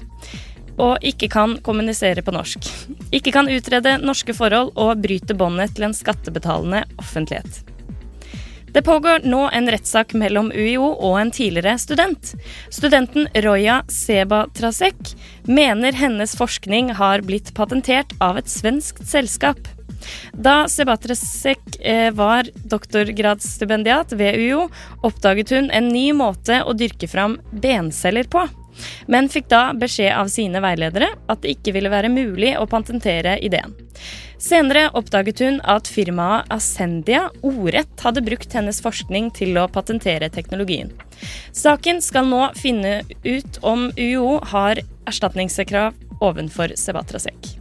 Og 0.81 1.03
ikke 1.05 1.29
kan 1.33 1.59
kommunisere 1.65 2.25
på 2.25 2.35
norsk. 2.35 2.67
Ikke 3.13 3.35
kan 3.35 3.51
utrede 3.53 3.99
norske 4.03 4.35
forhold 4.37 4.73
og 4.81 5.03
bryte 5.03 5.37
båndet 5.37 5.77
til 5.77 5.91
en 5.91 5.97
skattebetalende 5.97 6.87
offentlighet. 7.01 7.63
Det 8.71 8.85
pågår 8.87 9.25
nå 9.27 9.49
en 9.51 9.67
rettssak 9.73 10.13
mellom 10.15 10.53
UiO 10.55 10.93
og 10.93 11.17
en 11.19 11.33
tidligere 11.35 11.75
student. 11.83 12.35
Studenten 12.71 13.27
Roya 13.43 13.81
Seba 13.91 14.45
Trasek 14.55 15.17
mener 15.51 15.97
hennes 15.99 16.37
forskning 16.39 16.93
har 17.01 17.25
blitt 17.27 17.51
patentert 17.57 18.15
av 18.23 18.39
et 18.39 18.51
svensk 18.51 19.03
selskap. 19.03 19.59
Da 20.33 20.65
Sebatresek 20.71 21.81
eh, 21.81 22.11
var 22.17 22.49
doktorgradsstipendiat 22.71 24.15
ved 24.19 24.41
UiO, 24.41 24.69
oppdaget 25.07 25.55
hun 25.57 25.71
en 25.75 25.91
ny 25.93 26.11
måte 26.17 26.63
å 26.65 26.77
dyrke 26.77 27.09
fram 27.11 27.39
benceller 27.51 28.29
på. 28.31 28.47
Men 29.07 29.29
fikk 29.29 29.51
da 29.51 29.71
beskjed 29.77 30.15
av 30.17 30.31
sine 30.33 30.63
veiledere 30.63 31.11
at 31.31 31.43
det 31.43 31.57
ikke 31.57 31.75
ville 31.77 31.93
være 31.93 32.13
mulig 32.13 32.55
å 32.59 32.69
patentere 32.71 33.37
ideen. 33.45 33.75
Senere 34.41 34.87
oppdaget 34.97 35.43
hun 35.45 35.59
at 35.69 35.89
firmaet 35.91 36.49
Ascendia 36.55 37.27
ordrett 37.45 38.01
hadde 38.01 38.25
brukt 38.25 38.57
hennes 38.57 38.81
forskning 38.81 39.29
til 39.37 39.59
å 39.61 39.69
patentere 39.69 40.31
teknologien. 40.33 40.95
Saken 41.53 42.01
skal 42.01 42.31
nå 42.31 42.47
finne 42.57 43.03
ut 43.27 43.61
om 43.61 43.91
UiO 43.99 44.39
har 44.55 44.81
erstatningskrav 45.11 46.25
ovenfor 46.25 46.73
Sebatrasek. 46.81 47.60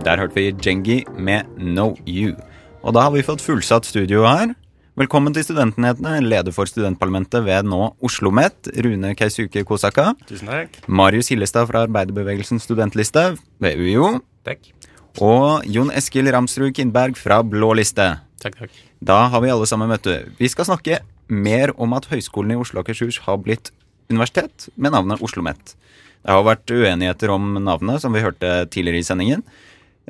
Der 0.00 0.16
hørte 0.16 0.32
vi 0.34 0.48
Jengi 0.64 1.02
med 1.20 1.44
Know 1.58 1.92
You. 2.08 2.32
Og 2.80 2.94
da 2.96 3.02
har 3.04 3.12
vi 3.12 3.20
fått 3.24 3.42
fullsatt 3.44 3.84
studio 3.84 4.22
her. 4.24 4.54
Velkommen 4.96 5.34
til 5.36 5.44
Studentnyhetene, 5.44 6.22
leder 6.24 6.54
for 6.56 6.68
studentparlamentet 6.68 7.44
ved 7.44 7.68
nå 7.68 7.82
Oslo 8.00 8.30
OsloMet, 8.30 8.70
Rune 8.80 9.12
Keisuke 9.18 9.60
Kosaka. 9.68 10.14
Tusen 10.28 10.48
takk. 10.48 10.78
Marius 10.88 11.28
Hillestad 11.28 11.68
fra 11.68 11.84
Arbeiderbevegelsens 11.84 12.64
studentliste 12.64 13.26
ved 13.60 13.76
UiO. 13.76 14.22
Takk. 14.48 14.72
Og 15.20 15.68
Jon 15.68 15.92
Eskil 15.92 16.32
Ramsrud 16.32 16.72
Kindberg 16.76 17.20
fra 17.20 17.42
Blå 17.44 17.74
liste. 17.76 18.08
Takk, 18.40 18.56
takk. 18.56 18.82
Da 19.04 19.26
har 19.28 19.44
vi 19.44 19.52
alle 19.52 19.68
sammen 19.68 19.92
møte. 19.92 20.22
Vi 20.40 20.48
skal 20.48 20.70
snakke 20.70 21.02
mer 21.28 21.76
om 21.76 21.92
at 21.92 22.08
Høgskolen 22.08 22.56
i 22.56 22.60
Oslo 22.60 22.80
og 22.80 22.88
Akershus 22.88 23.20
har 23.28 23.36
blitt 23.44 23.68
universitet 24.08 24.70
med 24.76 24.96
navnet 24.96 25.20
Oslo 25.20 25.44
OsloMet. 25.44 25.76
Det 26.20 26.32
har 26.32 26.44
vært 26.44 26.72
uenigheter 26.72 27.32
om 27.32 27.54
navnet, 27.64 28.00
som 28.02 28.12
vi 28.12 28.24
hørte 28.24 28.64
tidligere 28.72 29.00
i 29.00 29.06
sendingen. 29.06 29.44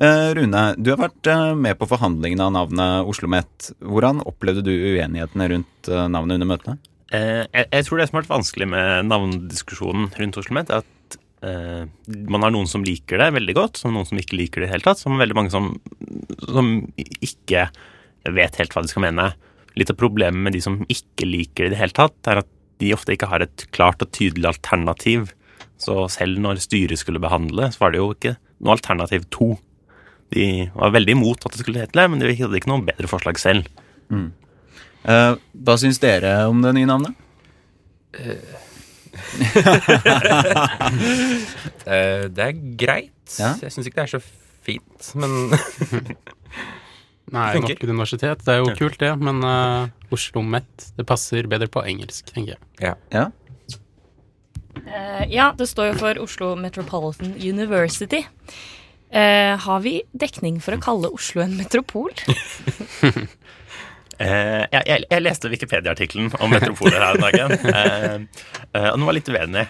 Eh, 0.01 0.31
Rune, 0.33 0.61
du 0.81 0.95
har 0.95 1.01
vært 1.03 1.29
eh, 1.29 1.51
med 1.61 1.77
på 1.77 1.89
forhandlingene 1.91 2.47
av 2.47 2.55
navnet 2.55 3.03
Oslo 3.05 3.29
OsloMet. 3.29 3.67
Hvordan 3.85 4.23
opplevde 4.25 4.63
du 4.65 4.73
uenighetene 4.73 5.49
rundt 5.53 5.91
eh, 5.93 6.07
navnet 6.09 6.39
under 6.39 6.49
møtene? 6.55 6.79
Jeg, 7.11 7.83
tror 7.85 7.99
det 7.99 8.07
som 8.07 8.17
har 8.17 8.23
vært 8.23 8.33
vanskelig 8.33 8.69
med 8.71 9.09
navndiskusjonen 9.11 10.09
rundt 10.15 10.39
Oslo 10.41 10.55
OsloMet, 10.55 10.73
er 10.73 10.85
at 10.85 11.17
man 12.31 12.45
har 12.45 12.53
noen 12.53 12.69
som 12.69 12.85
liker 12.85 13.19
det 13.19 13.31
veldig 13.35 13.55
godt, 13.57 13.81
som 13.81 13.95
noen 13.97 14.07
som 14.07 14.19
ikke 14.21 14.37
liker 14.37 14.61
det 14.61 14.67
i 14.67 14.69
det 14.69 14.75
hele 14.75 14.85
tatt. 14.85 15.01
Som 15.01 15.19
veldig 15.19 15.37
mange 15.37 15.51
som, 15.53 15.71
som 16.45 16.69
ikke 16.95 17.65
vet 18.29 18.59
helt 18.61 18.77
hva 18.77 18.85
de 18.85 18.93
skal 18.93 19.05
mene. 19.09 19.27
Litt 19.81 19.91
av 19.91 19.99
problemet 19.99 20.45
med 20.47 20.55
de 20.55 20.61
som 20.63 20.79
ikke 20.87 21.27
liker 21.27 21.67
det 21.67 21.73
i 21.73 21.75
det 21.75 21.81
hele 21.81 21.97
tatt, 21.97 22.17
er 22.31 22.43
at 22.45 22.51
de 22.81 22.93
ofte 22.95 23.17
ikke 23.17 23.31
har 23.33 23.43
et 23.43 23.67
klart 23.75 24.05
og 24.05 24.13
tydelig 24.15 24.53
alternativ. 24.53 25.33
Så 25.81 26.05
selv 26.13 26.39
når 26.45 26.63
styret 26.63 27.01
skulle 27.01 27.25
behandle, 27.25 27.73
så 27.75 27.83
var 27.83 27.97
det 27.97 28.05
jo 28.05 28.13
ikke 28.15 28.37
noe 28.61 28.77
alternativ 28.77 29.27
to. 29.35 29.57
De 30.35 30.47
var 30.75 30.91
veldig 30.95 31.15
imot 31.17 31.47
at 31.47 31.53
det 31.55 31.61
skulle 31.65 31.83
hete 31.83 31.99
det, 31.99 32.07
men 32.11 32.19
de 32.23 32.35
hadde 32.39 32.59
ikke 32.61 32.71
noe 32.71 32.87
bedre 32.87 33.09
forslag 33.11 33.37
selv. 33.43 33.63
Mm. 34.13 34.29
Eh, 35.11 35.33
hva 35.65 35.75
syns 35.81 35.99
dere 36.03 36.31
om 36.51 36.59
det 36.65 36.73
nye 36.77 36.91
navnet? 36.91 37.13
Eh, 38.15 38.59
det 42.35 42.45
er 42.45 42.53
greit. 42.79 43.29
Ja. 43.39 43.51
Jeg 43.63 43.71
syns 43.75 43.87
ikke 43.89 44.01
det 44.03 44.09
er 44.09 44.15
så 44.19 44.23
fint, 44.67 45.01
men 45.19 45.31
Nei, 47.31 47.53
Funker. 47.55 47.77
nok 47.77 47.85
universitet. 47.87 48.41
Det 48.43 48.55
er 48.55 48.59
jo 48.59 48.73
kult, 48.75 48.99
det, 48.99 49.13
men 49.23 49.37
uh, 49.47 49.87
Oslo 50.11 50.43
Met 50.43 50.91
det 50.97 51.07
passer 51.07 51.47
bedre 51.51 51.69
på 51.71 51.83
engelsk, 51.87 52.27
tenker 52.35 52.57
jeg. 52.57 52.95
Ja. 53.15 53.25
Eh, 54.87 55.25
ja, 55.31 55.53
det 55.57 55.69
står 55.71 55.93
jo 55.93 55.99
for 56.01 56.19
Oslo 56.25 56.55
Metropolitan 56.59 57.37
University. 57.39 58.25
Eh, 59.11 59.59
har 59.59 59.81
vi 59.83 59.97
dekning 60.15 60.61
for 60.63 60.77
å 60.77 60.83
kalle 60.83 61.11
Oslo 61.11 61.43
en 61.43 61.57
metropol? 61.59 62.13
uh, 63.03 63.17
jeg, 64.23 64.83
jeg, 64.87 65.03
jeg 65.03 65.25
leste 65.25 65.51
Wikipedia-artikkelen 65.51 66.31
om 66.39 66.55
metropoler 66.55 67.03
her 67.03 67.19
om 67.19 67.27
dagen, 67.27 67.57
Uh, 68.71 68.87
og 68.93 69.01
den 69.01 69.07
var 69.09 69.17
litt 69.17 69.29
uenig. 69.35 69.65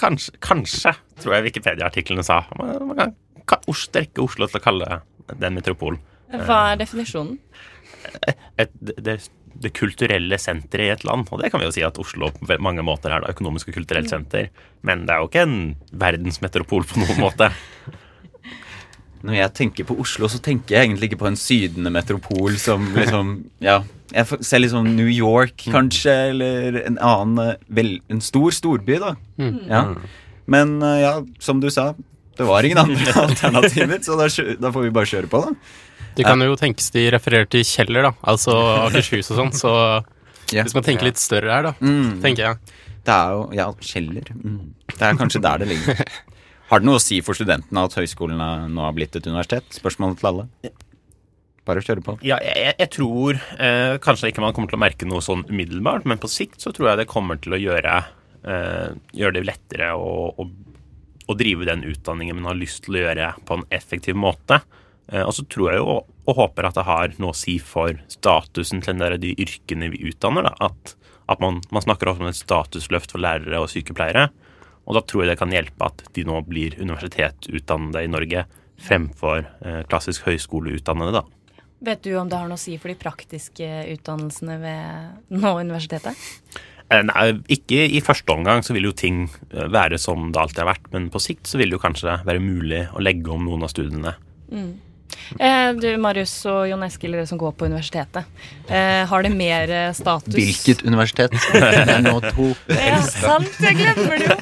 Kanskje, 0.00 0.32
kanskje, 0.42 0.90
tror 1.22 1.36
jeg 1.36 1.44
Wikipedia-artiklene 1.44 2.24
sa. 2.26 2.40
Man, 2.58 2.72
man 2.88 3.14
kan 3.46 3.62
strekke 3.70 4.24
Oslo 4.24 4.48
til 4.50 4.58
å 4.58 4.64
kalle 4.64 4.88
den 5.30 5.46
en 5.52 5.58
metropol. 5.60 6.00
Hva 6.34 6.72
er 6.72 6.80
definisjonen? 6.80 7.36
Et, 8.58 8.72
det, 8.82 9.20
det 9.62 9.70
kulturelle 9.78 10.38
senteret 10.42 10.88
i 10.88 10.94
et 10.96 11.06
land, 11.06 11.28
og 11.30 11.38
det 11.38 11.52
kan 11.52 11.62
vi 11.62 11.68
jo 11.68 11.74
si 11.76 11.84
at 11.86 12.00
Oslo 12.02 12.32
på 12.34 12.58
mange 12.62 12.82
måter 12.86 13.14
er 13.14 13.22
da 13.22 13.30
økonomisk 13.30 13.70
og 13.70 13.78
kulturelt 13.78 14.10
senter, 14.10 14.50
men 14.86 15.06
det 15.06 15.14
er 15.14 15.22
jo 15.22 15.30
ikke 15.30 15.46
en 15.46 15.60
verdensmetropol 15.94 16.88
på 16.90 17.04
noen 17.04 17.22
måte. 17.22 17.52
Når 19.26 19.34
jeg 19.40 19.52
tenker 19.58 19.86
på 19.88 19.96
Oslo, 20.02 20.28
så 20.30 20.38
tenker 20.42 20.76
jeg 20.76 20.86
egentlig 20.88 21.10
ikke 21.10 21.18
på 21.24 21.28
en 21.30 21.36
sydende 21.40 21.90
metropol 21.94 22.56
som 22.62 22.84
liksom 22.94 23.32
Ja, 23.64 23.80
jeg 24.14 24.26
ser 24.46 24.62
liksom 24.62 24.86
New 24.96 25.08
York, 25.10 25.64
kanskje, 25.74 26.14
eller 26.30 26.78
en 26.84 26.98
annen 27.02 27.40
eh, 27.42 27.56
vel, 27.74 27.96
En 28.12 28.20
stor 28.22 28.54
storby, 28.54 29.00
da. 29.02 29.14
Mm. 29.42 29.56
Ja. 29.68 29.80
Men 30.46 30.76
eh, 30.82 31.00
ja, 31.02 31.12
som 31.42 31.58
du 31.60 31.66
sa, 31.74 31.88
det 32.38 32.46
var 32.46 32.62
ingen 32.68 32.78
andre 32.84 33.12
alternativer, 33.26 33.98
så 34.06 34.14
da, 34.20 34.28
da 34.62 34.70
får 34.72 34.86
vi 34.86 34.94
bare 34.94 35.10
kjøre 35.10 35.30
på, 35.32 35.42
da. 35.48 35.54
Det 36.16 36.24
kan 36.24 36.40
jo 36.40 36.54
tenkes 36.56 36.86
de 36.94 37.02
refererer 37.12 37.48
til 37.52 37.64
Kjeller, 37.66 38.06
da. 38.08 38.12
Altså 38.30 38.54
Akershus 38.86 39.28
og 39.34 39.40
sånn. 39.42 39.50
Så 39.52 39.72
hvis 40.52 40.72
man 40.76 40.84
tenker 40.86 41.10
litt 41.10 41.18
større 41.20 41.50
her, 41.52 41.66
da, 41.66 41.74
Mm. 41.82 42.20
tenker 42.22 42.46
jeg. 42.46 42.56
Det 43.06 43.12
er 43.14 43.34
jo 43.34 43.42
Ja, 43.58 43.66
Kjeller. 43.80 44.30
Mm. 44.38 44.60
Det 44.94 45.02
er 45.02 45.18
kanskje 45.18 45.42
der 45.44 45.58
det 45.64 45.68
ligger. 45.74 46.00
Har 46.70 46.82
det 46.82 46.88
noe 46.88 46.98
å 46.98 47.02
si 47.02 47.20
for 47.22 47.38
studentene 47.38 47.84
at 47.86 47.94
høyskolene 47.94 48.46
nå 48.72 48.82
har 48.82 48.94
blitt 48.96 49.14
et 49.18 49.26
universitet? 49.30 49.68
Spørsmålet 49.76 50.18
til 50.20 50.30
alle. 50.32 50.46
Bare 51.66 51.82
kjøre 51.82 52.02
på. 52.06 52.14
Ja, 52.26 52.38
jeg, 52.42 52.74
jeg- 52.78 52.90
tror 52.94 53.38
eh, 53.58 53.96
kanskje 54.02 54.30
ikke 54.30 54.42
man 54.44 54.54
kommer 54.54 54.70
til 54.70 54.78
å 54.78 54.82
merke 54.84 55.06
noe 55.08 55.22
sånn 55.24 55.44
umiddelbart, 55.50 56.04
men 56.06 56.18
på 56.22 56.30
sikt 56.30 56.62
så 56.62 56.72
tror 56.74 56.92
jeg 56.92 57.00
det 57.02 57.08
kommer 57.10 57.38
til 57.42 57.54
å 57.56 57.60
gjøre, 57.62 57.94
eh, 58.46 58.90
gjøre 59.18 59.34
det 59.38 59.44
lettere 59.48 59.92
å, 59.98 60.30
å, 60.38 60.46
å 61.26 61.34
drive 61.38 61.66
den 61.66 61.82
utdanningen 61.90 62.38
man 62.38 62.52
har 62.52 62.58
lyst 62.60 62.84
til 62.86 62.98
å 62.98 63.04
gjøre 63.06 63.32
på 63.46 63.58
en 63.58 63.66
effektiv 63.74 64.14
måte. 64.18 64.60
Eh, 65.10 65.22
og 65.26 65.34
så 65.34 65.46
tror 65.46 65.70
jeg 65.72 65.82
jo 65.82 65.96
og 66.26 66.34
håper 66.40 66.66
at 66.66 66.74
det 66.74 66.82
har 66.88 67.12
noe 67.22 67.30
å 67.30 67.38
si 67.38 67.58
for 67.62 67.94
statusen 68.10 68.80
til 68.82 68.98
de 69.22 69.34
yrkene 69.38 69.90
vi 69.92 70.08
utdanner. 70.10 70.48
Da. 70.48 70.70
At, 70.70 70.96
at 71.30 71.38
man, 71.42 71.60
man 71.70 71.84
snakker 71.84 72.10
ofte 72.10 72.24
om 72.26 72.30
et 72.30 72.38
statusløft 72.38 73.14
for 73.14 73.22
lærere 73.22 73.60
og 73.62 73.70
sykepleiere. 73.70 74.24
Og 74.86 74.96
da 74.96 75.02
tror 75.02 75.24
jeg 75.24 75.32
det 75.32 75.40
kan 75.40 75.54
hjelpe 75.54 75.88
at 75.88 76.04
de 76.14 76.24
nå 76.26 76.40
blir 76.46 76.78
universitetsutdannede 76.78 78.04
i 78.06 78.10
Norge 78.12 78.44
fremfor 78.86 79.42
eh, 79.42 79.82
klassisk 79.90 80.28
høyskoleutdannede, 80.28 81.20
da. 81.20 81.24
Vet 81.86 82.06
du 82.06 82.14
om 82.16 82.28
det 82.28 82.38
har 82.38 82.48
noe 82.48 82.56
å 82.56 82.60
si 82.60 82.76
for 82.80 82.92
de 82.92 82.96
praktiske 82.98 83.66
utdannelsene 83.92 84.56
ved 84.62 85.36
nå 85.36 85.52
universitetet? 85.60 86.16
Eh, 86.86 87.02
Nei, 87.02 87.26
ikke 87.52 87.82
i 87.98 88.00
første 88.04 88.32
omgang 88.32 88.62
så 88.64 88.76
vil 88.76 88.88
jo 88.88 88.96
ting 88.96 89.24
eh, 89.50 89.66
være 89.72 89.98
som 90.00 90.30
det 90.30 90.40
alltid 90.40 90.62
har 90.62 90.70
vært, 90.70 90.90
men 90.94 91.10
på 91.12 91.22
sikt 91.22 91.50
så 91.50 91.60
vil 91.60 91.72
det 91.72 91.80
jo 91.80 91.82
kanskje 91.82 92.20
være 92.26 92.42
mulig 92.42 92.86
å 92.94 93.02
legge 93.02 93.32
om 93.34 93.44
noen 93.48 93.66
av 93.66 93.72
studiene. 93.72 94.14
Mm. 94.52 94.72
Eh, 95.38 95.70
du, 95.78 95.88
Marius 96.00 96.34
og 96.50 96.66
Jon 96.70 96.84
Eskil, 96.86 97.16
dere 97.16 97.26
som 97.28 97.40
går 97.40 97.54
på 97.58 97.68
universitetet. 97.68 98.28
Eh, 98.68 99.02
har 99.10 99.26
det 99.26 99.32
mer 99.34 99.72
eh, 99.72 99.88
status 99.96 100.34
Hvilket 100.34 100.84
universitet? 100.86 101.34
Det 101.52 101.96
er 101.96 102.04
nå 102.04 102.18
to. 102.28 102.52
Ja, 102.70 103.00
sant, 103.04 103.50
jeg 103.62 103.78
glemmer 103.80 104.20
det 104.20 104.30
jo. 104.30 104.36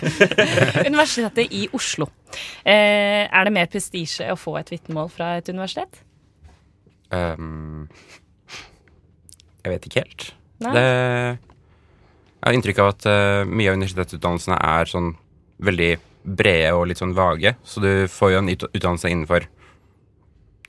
Universitetet 0.91 1.55
i 1.55 1.67
Oslo. 1.77 2.11
Eh, 2.65 3.25
er 3.25 3.47
det 3.47 3.55
mer 3.55 3.71
prestisje 3.71 4.29
å 4.33 4.39
få 4.39 4.59
et 4.61 4.73
vitnemål 4.75 5.11
fra 5.13 5.35
et 5.39 5.51
universitet? 5.53 6.03
Um, 7.15 7.87
jeg 9.65 9.75
vet 9.75 9.87
ikke 9.89 10.03
helt. 10.05 10.31
Nei. 10.65 10.73
Det, 10.75 10.89
jeg 12.45 12.49
har 12.51 12.57
inntrykk 12.59 12.81
av 12.83 12.91
at 12.93 13.07
uh, 13.09 13.45
mye 13.49 13.71
av 13.71 13.79
universitetsutdannelsene 13.79 14.59
er 14.59 14.91
sånn 14.91 15.15
veldig 15.65 15.93
brede 16.25 16.73
og 16.77 16.89
litt 16.91 17.01
sånn 17.01 17.15
vage, 17.17 17.55
så 17.65 17.83
du 17.85 17.91
får 18.11 18.33
jo 18.33 18.41
en 18.41 18.51
utdannelse 18.53 19.13
innenfor 19.13 19.47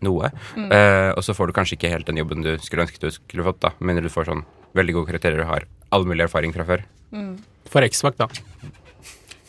noe. 0.04 0.32
Mm. 0.58 0.70
Eh, 0.76 1.12
og 1.16 1.24
så 1.26 1.36
får 1.38 1.50
du 1.50 1.58
kanskje 1.58 1.80
ikke 1.80 1.92
helt 1.94 2.10
den 2.10 2.20
jobben 2.20 2.46
du 2.46 2.56
skulle 2.64 2.86
ønsket 2.86 3.08
du 3.08 3.12
skulle 3.16 3.48
fått, 3.48 3.62
da, 3.64 3.76
men 3.80 4.02
du 4.04 4.12
får 4.12 4.32
sånn 4.32 4.46
veldig 4.76 4.98
gode 4.98 5.14
kriterier 5.14 5.46
og 5.46 5.52
har 5.54 5.70
all 5.96 6.08
mulig 6.08 6.28
erfaring 6.28 6.56
fra 6.56 6.68
før. 6.68 6.84
Mm. 7.16 7.38
For 7.72 7.86
X-Fact, 7.88 8.20
da. 8.20 8.74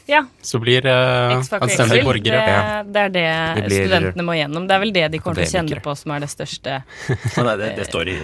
Ja. 0.07 0.21
Så 0.43 0.61
blir 0.63 0.87
uh, 0.87 1.35
anstendige 1.59 2.05
borgere. 2.07 2.39
Det, 2.87 2.93
det 2.95 3.01
er 3.01 3.11
det, 3.11 3.25
Det 3.57 3.65
blir 3.67 3.89
studentene 3.89 4.27
må 4.27 4.37
gjennom. 4.39 4.69
Det 4.71 4.77
er 4.77 4.83
vel 4.85 4.93
det 4.95 5.05
de 5.17 5.21
kommer 5.23 5.43
til 5.43 5.49
å 5.49 5.55
kjenne 5.57 5.81
på 5.83 5.95
som 5.99 6.15
er 6.15 6.23
det 6.23 6.31
største. 6.31 6.79
Nei, 7.49 7.57
det, 7.59 7.73
det 7.81 7.89
står 7.89 8.13
i, 8.13 8.17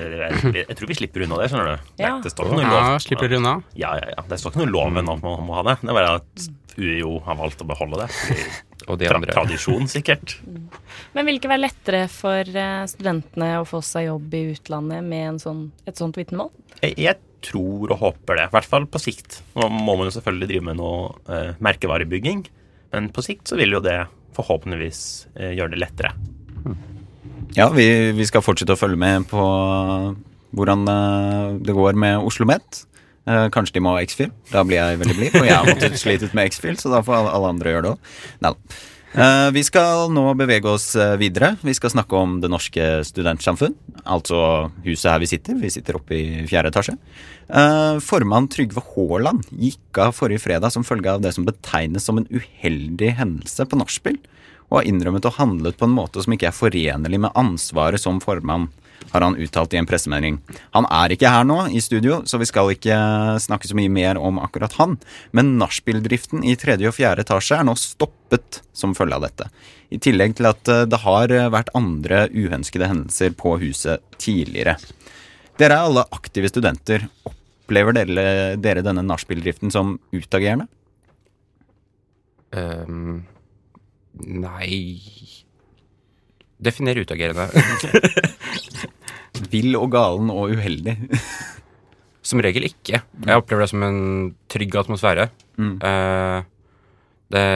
jeg, 0.61 0.77
tror 0.79 0.93
vi 0.93 0.99
slipper 1.01 1.27
unna 1.27 1.41
det, 1.43 1.51
skjønner 1.51 1.73
du. 1.73 1.93
Ja. 1.99 2.15
det 2.23 2.31
står 2.35 2.49
ikke 2.49 2.61
noe 2.61 2.69
lov. 2.71 2.79
Ja, 2.79 2.99
slipper 3.03 3.39
unna? 3.41 3.55
Ja, 3.75 3.95
ja, 3.99 4.13
ja. 4.15 4.27
Det 4.31 4.39
står 4.39 4.55
ikke 4.55 4.63
noe 4.63 4.75
lov 4.77 4.93
loven 4.93 5.11
om 5.11 5.25
man 5.27 5.49
må 5.49 5.59
ha 5.59 5.67
det. 5.73 5.81
Det 5.83 5.91
er 5.91 5.99
bare 5.99 6.19
at 6.21 6.51
UiO 6.79 7.17
har 7.27 7.41
valgt 7.43 7.67
å 7.67 7.69
beholde 7.69 8.07
det. 8.07 8.13
Og 8.89 8.99
de 9.01 9.09
Tra 9.09 9.19
andre. 9.21 9.35
Tradisjon, 9.35 9.89
sikkert. 9.91 10.37
Men 11.15 11.27
vil 11.27 11.37
det 11.37 11.43
ikke 11.43 11.53
være 11.53 11.67
lettere 11.67 12.07
for 12.13 12.41
eh, 12.65 12.87
studentene 12.91 13.53
å 13.61 13.69
få 13.69 13.83
seg 13.87 14.09
jobb 14.09 14.35
i 14.39 14.47
utlandet 14.55 15.05
med 15.07 15.29
en 15.35 15.43
sånn, 15.43 15.63
et 15.89 16.01
sånt 16.01 16.19
vitnemål? 16.19 16.51
Jeg, 16.81 16.97
jeg 16.99 17.19
tror 17.43 17.93
og 17.93 18.01
håper 18.01 18.39
det. 18.39 18.49
I 18.49 18.57
hvert 18.57 18.71
fall 18.71 18.89
på 18.91 19.03
sikt. 19.03 19.43
Nå 19.59 19.69
må 19.73 19.97
man 19.99 20.09
jo 20.09 20.17
selvfølgelig 20.17 20.51
drive 20.51 20.67
med 20.71 20.81
noe 20.81 21.13
eh, 21.29 21.53
merkevarebygging, 21.63 22.45
men 22.93 23.09
på 23.15 23.25
sikt 23.25 23.51
så 23.51 23.59
vil 23.61 23.77
jo 23.77 23.83
det 23.85 24.01
forhåpentligvis 24.37 25.03
eh, 25.37 25.53
gjøre 25.59 25.75
det 25.75 25.83
lettere. 25.83 26.15
Ja, 27.53 27.67
vi, 27.75 27.85
vi 28.17 28.25
skal 28.25 28.45
fortsette 28.45 28.73
å 28.73 28.81
følge 28.81 28.97
med 29.01 29.27
på 29.29 29.43
hvordan 30.57 30.87
eh, 30.89 31.59
det 31.67 31.77
går 31.77 31.99
med 32.01 32.25
Oslo 32.25 32.47
Met. 32.49 32.85
Eh, 33.23 33.49
kanskje 33.55 33.77
de 33.77 33.83
må 33.85 33.95
ha 33.95 34.03
X-Fil. 34.03 34.33
Da 34.51 34.65
blir 34.67 34.81
jeg 34.81 34.99
veldig 35.03 35.19
blid, 35.19 35.35
for 35.37 35.47
jeg 35.47 35.55
har 35.55 35.69
måttet 35.69 36.01
slite 36.01 36.33
med 36.35 36.51
X-Fil, 36.51 36.79
så 36.81 36.91
da 36.91 37.03
får 37.07 37.21
alle, 37.21 37.53
andre 37.53 37.77
gjøre 37.77 37.85
det 37.87 37.93
òg. 37.93 38.17
Nei. 38.43 38.55
Eh, 39.13 39.49
vi 39.53 39.63
skal 39.69 40.09
nå 40.11 40.25
bevege 40.41 40.71
oss 40.73 40.89
eh, 40.97 41.15
videre. 41.21 41.53
Vi 41.63 41.75
skal 41.77 41.93
snakke 41.93 42.17
om 42.19 42.39
Det 42.43 42.51
Norske 42.51 42.89
Studentsamfunn. 43.07 43.77
Altså 44.03 44.73
huset 44.87 45.11
her 45.13 45.23
vi 45.23 45.31
sitter. 45.31 45.61
Vi 45.61 45.71
sitter 45.71 46.01
oppe 46.01 46.17
i 46.17 46.43
fjerde 46.51 46.73
etasje. 46.73 46.97
Formann 48.03 48.47
Trygve 48.49 48.81
Haaland 48.95 49.45
gikk 49.53 49.99
av 50.01 50.15
forrige 50.17 50.41
fredag 50.41 50.73
som 50.73 50.87
følge 50.87 51.13
av 51.13 51.21
det 51.21 51.35
som 51.37 51.45
betegnes 51.45 52.07
som 52.09 52.17
en 52.19 52.29
uheldig 52.33 53.11
hendelse 53.19 53.67
på 53.69 53.77
nachspiel, 53.77 54.17
og 54.71 54.79
har 54.79 54.89
innrømmet 54.89 55.29
å 55.29 55.35
handlet 55.37 55.77
på 55.77 55.85
en 55.85 55.93
måte 55.93 56.23
som 56.25 56.33
ikke 56.33 56.49
er 56.49 56.57
forenlig 56.57 57.21
med 57.21 57.37
ansvaret 57.37 58.01
som 58.01 58.23
formann, 58.25 58.71
har 59.11 59.25
han 59.25 59.37
uttalt 59.41 59.75
i 59.75 59.81
en 59.81 59.89
pressemelding. 59.89 60.39
Han 60.77 60.87
er 60.91 61.15
ikke 61.15 61.31
her 61.33 61.47
nå 61.49 61.59
i 61.75 61.83
studio, 61.85 62.21
så 62.29 62.41
vi 62.41 62.49
skal 62.49 62.73
ikke 62.75 62.97
snakke 63.43 63.69
så 63.69 63.77
mye 63.79 63.93
mer 63.93 64.21
om 64.21 64.41
akkurat 64.43 64.77
han, 64.79 64.99
men 65.37 65.57
nachspieldriften 65.61 66.47
i 66.47 66.57
tredje 66.61 66.91
og 66.91 66.97
fjerde 66.97 67.27
etasje 67.27 67.59
er 67.59 67.69
nå 67.69 67.77
stoppet 67.79 68.63
som 68.77 68.97
følge 68.97 69.19
av 69.19 69.27
dette. 69.27 69.49
I 69.93 70.01
tillegg 70.01 70.39
til 70.39 70.49
at 70.49 70.69
eh, 70.73 70.87
det 70.89 71.03
har 71.03 71.35
vært 71.53 71.73
andre 71.77 72.25
uønskede 72.33 72.89
hendelser 72.89 73.35
på 73.37 73.59
huset 73.61 74.05
tidligere. 74.23 74.79
Dere 75.61 75.77
er 75.77 75.89
alle 75.91 76.07
aktive 76.17 76.49
studenter. 76.49 77.05
Opplever 77.29 77.95
dere, 77.97 78.25
dere 78.61 78.85
denne 78.85 79.05
nachspieldriften 79.05 79.73
som 79.75 79.99
utagerende? 80.15 80.69
Um, 82.53 83.23
nei 84.13 84.99
Definer 86.63 87.01
utagerende. 87.03 87.49
Vill 89.53 89.75
og 89.79 89.91
galen 89.93 90.31
og 90.33 90.55
uheldig. 90.55 90.97
som 92.23 92.43
regel 92.45 92.69
ikke. 92.69 93.03
Jeg 93.03 93.41
opplever 93.41 93.65
det 93.65 93.73
som 93.73 93.83
en 93.87 94.01
trygg 94.53 94.77
atmosfære. 94.85 95.29
Mm. 95.59 95.77
Eh, 95.83 96.39
det 97.35 97.47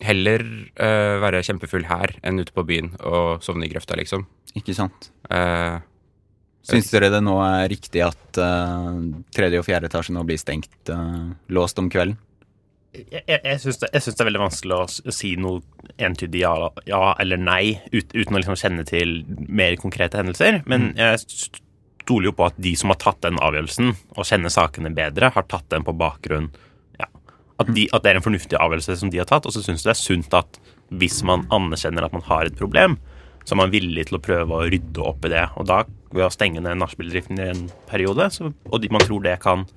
Heller 0.00 0.40
uh, 0.80 1.20
være 1.20 1.42
kjempefull 1.44 1.82
her 1.84 2.14
enn 2.24 2.40
ute 2.40 2.54
på 2.56 2.62
byen 2.64 2.86
og 3.04 3.42
sovne 3.44 3.66
i 3.66 3.68
grøfta, 3.68 3.98
liksom. 4.00 4.22
Ikke 4.56 4.72
sant? 4.72 5.10
Uh, 5.28 5.76
Syns 6.64 6.88
dere 6.88 7.10
det 7.12 7.20
nå 7.20 7.34
er 7.44 7.66
riktig 7.68 8.00
at 8.06 8.40
tredje 9.36 9.60
og 9.60 9.66
fjerde 9.66 9.90
etasje 9.90 10.12
nå 10.16 10.24
blir 10.28 10.40
stengt, 10.40 10.90
låst 11.52 11.80
om 11.80 11.88
kvelden? 11.92 12.16
Jeg, 12.90 13.22
jeg, 13.22 13.58
syns 13.62 13.78
det, 13.78 13.90
det 13.94 14.16
er 14.18 14.26
veldig 14.26 14.42
vanskelig 14.42 14.76
å 14.76 15.12
si 15.14 15.36
noe 15.38 15.60
entydig 16.02 16.40
ja, 16.42 16.54
ja 16.90 17.02
eller 17.22 17.38
nei 17.38 17.76
ut, 17.92 18.10
uten 18.10 18.34
å 18.34 18.40
liksom 18.40 18.58
kjenne 18.58 18.86
til 18.88 19.20
mer 19.46 19.76
konkrete 19.78 20.18
hendelser. 20.18 20.62
Men 20.70 20.90
jeg 20.98 21.20
stoler 22.10 22.30
jo 22.30 22.34
på 22.34 22.48
at 22.48 22.58
de 22.58 22.74
som 22.78 22.90
har 22.90 22.98
tatt 22.98 23.22
den 23.22 23.38
avgjørelsen 23.38 23.92
og 24.16 24.26
kjenner 24.26 24.50
sakene 24.50 24.90
bedre, 24.94 25.30
har 25.36 25.46
tatt 25.46 25.68
den 25.70 25.86
på 25.86 25.94
bakgrunn 25.94 26.50
ja, 26.98 27.06
at, 27.62 27.70
de, 27.76 27.86
at 27.94 28.02
det 28.02 28.10
er 28.10 28.18
en 28.18 28.26
fornuftig 28.26 28.58
avgjørelse 28.58 28.98
som 29.04 29.12
de 29.12 29.22
har 29.22 29.30
tatt. 29.30 29.46
Og 29.46 29.54
så 29.54 29.62
syns 29.62 29.84
jeg 29.84 29.92
det 29.92 29.94
er 29.94 30.02
sunt 30.02 30.38
at 30.40 30.60
hvis 30.90 31.20
man 31.26 31.46
anerkjenner 31.54 32.08
at 32.08 32.16
man 32.16 32.26
har 32.26 32.50
et 32.50 32.58
problem, 32.58 32.98
så 33.46 33.54
er 33.54 33.62
man 33.62 33.72
villig 33.72 34.08
til 34.08 34.18
å 34.18 34.24
prøve 34.24 34.56
å 34.56 34.66
rydde 34.66 35.04
opp 35.06 35.24
i 35.26 35.32
det. 35.32 35.46
Og 35.60 35.68
da, 35.70 35.84
ved 36.10 36.26
å 36.26 36.32
stenge 36.34 36.62
ned 36.64 36.80
nachspieldriften 36.82 37.38
i 37.38 37.52
en 37.52 37.68
periode, 37.90 38.26
så, 38.34 38.50
og 38.50 38.90
man 38.90 39.06
tror 39.06 39.22
det 39.24 39.38
kan 39.44 39.68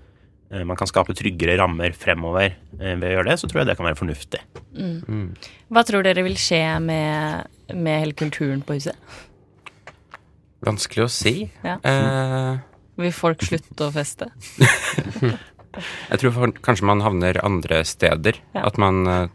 man 0.61 0.77
kan 0.77 0.89
skape 0.89 1.15
tryggere 1.17 1.57
rammer 1.57 1.95
fremover 1.97 2.51
eh, 2.51 2.93
ved 2.93 3.07
å 3.07 3.13
gjøre 3.15 3.29
det, 3.31 3.37
så 3.41 3.49
tror 3.49 3.63
jeg 3.63 3.71
det 3.71 3.77
kan 3.79 3.87
være 3.87 3.99
fornuftig. 3.99 4.41
Mm. 4.77 5.31
Hva 5.73 5.83
tror 5.87 6.05
dere 6.05 6.25
vil 6.25 6.37
skje 6.37 6.61
med, 6.83 7.49
med 7.73 8.03
hele 8.03 8.17
kulturen 8.17 8.61
på 8.65 8.77
huset? 8.77 8.97
Vanskelig 10.63 11.07
å 11.07 11.11
si. 11.11 11.35
Ja. 11.65 11.79
Eh, 11.81 12.61
Vil 13.01 13.15
folk 13.15 13.41
slutte 13.43 13.87
å 13.87 13.93
feste? 13.95 14.29
jeg 16.11 16.21
tror 16.21 16.35
for, 16.35 16.53
kanskje 16.63 16.87
man 16.87 17.03
havner 17.03 17.41
andre 17.43 17.81
steder. 17.87 18.39
Ja. 18.55 18.67
At 18.69 18.79
man, 18.81 19.03
eh, 19.09 19.27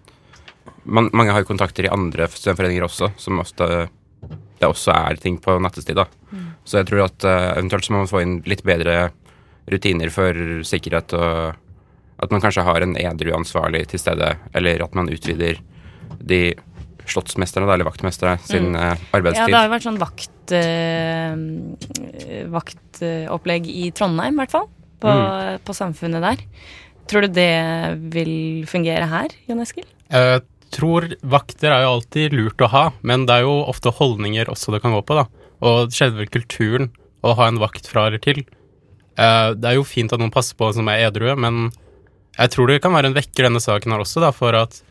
man 0.84 1.10
Mange 1.12 1.34
har 1.34 1.42
jo 1.44 1.50
kontakter 1.50 1.84
i 1.84 1.92
andre 1.92 2.30
studentforeninger 2.32 2.86
også, 2.86 3.12
som 3.20 3.42
ofte 3.42 3.88
det 4.58 4.66
også 4.66 4.90
er 4.94 5.18
ting 5.22 5.38
på 5.42 5.58
nattestid. 5.62 5.98
da. 5.98 6.06
Mm. 6.32 6.46
Så 6.64 6.80
jeg 6.80 6.88
tror 6.90 7.04
at 7.06 7.26
eh, 7.26 7.50
eventuelt 7.58 7.86
så 7.86 7.94
må 7.94 8.02
man 8.02 8.10
få 8.10 8.22
inn 8.24 8.38
litt 8.48 8.64
bedre 8.66 9.10
rutiner 9.70 10.10
for 10.14 10.32
sikkerhet, 10.66 11.12
og 11.14 11.56
at 12.22 12.30
man 12.34 12.40
kanskje 12.42 12.64
har 12.66 12.82
en 12.82 12.96
edru 12.98 13.30
ansvarlig 13.36 13.86
til 13.92 13.98
stede, 14.02 14.32
eller 14.54 14.82
at 14.82 14.94
man 14.98 15.08
utvider 15.12 15.60
de 16.18 16.54
slottsmesterne, 17.08 17.68
eller 17.72 17.86
vaktmestere, 17.88 18.38
sin 18.44 18.72
Mm. 18.72 18.98
arbeidstid. 19.14 19.46
Ja, 19.46 19.46
det 19.46 19.54
har 19.54 19.68
jo 19.68 19.74
vært 19.76 19.86
sånn 19.86 19.98
vakt, 20.02 20.52
øh, 20.52 22.50
vaktopplegg 22.52 23.66
i 23.70 23.90
Trondheim, 23.96 24.34
i 24.34 24.42
hvert 24.42 24.50
fall. 24.56 24.68
På, 24.98 25.08
Mm. 25.08 25.58
på 25.62 25.72
samfunnet 25.74 26.20
der. 26.20 26.36
Tror 27.06 27.20
du 27.22 27.28
det 27.28 28.12
vil 28.12 28.64
fungere 28.66 29.06
her, 29.08 29.28
Jon 29.48 29.60
Eskil? 29.60 29.84
Jeg 30.10 30.42
tror 30.72 31.06
vakter 31.22 31.70
er 31.70 31.82
jo 31.84 31.92
alltid 32.00 32.32
lurt 32.32 32.58
å 32.58 32.68
ha, 32.68 32.92
men 33.02 33.24
det 33.26 33.36
er 33.36 33.42
jo 33.42 33.64
ofte 33.64 33.92
holdninger 33.94 34.46
også 34.50 34.72
det 34.72 34.82
kan 34.82 34.92
gå 34.92 35.02
på, 35.06 35.14
da. 35.14 35.26
Og 35.62 35.90
selve 35.92 36.26
kulturen, 36.28 36.90
å 37.24 37.34
ha 37.36 37.46
en 37.48 37.58
vakt 37.58 37.86
fra 37.86 38.06
eller 38.08 38.18
til. 38.18 38.44
Eh, 39.18 39.50
Det 39.54 39.68
er 39.70 39.78
jo 39.78 39.86
fint 39.86 40.12
at 40.12 40.20
noen 40.20 40.32
passer 40.34 40.56
på 40.58 40.70
som 40.74 40.88
er 40.88 41.08
edru, 41.08 41.30
men 41.36 41.70
jeg 42.38 42.52
tror 42.54 42.70
det 42.70 42.82
kan 42.82 42.94
være 42.94 43.10
en 43.10 43.16
vekker 43.18 43.48
denne 43.48 43.60
saken 43.62 43.92
her 43.92 44.04
også, 44.04 44.22
da, 44.22 44.30
for 44.30 44.54
at 44.54 44.82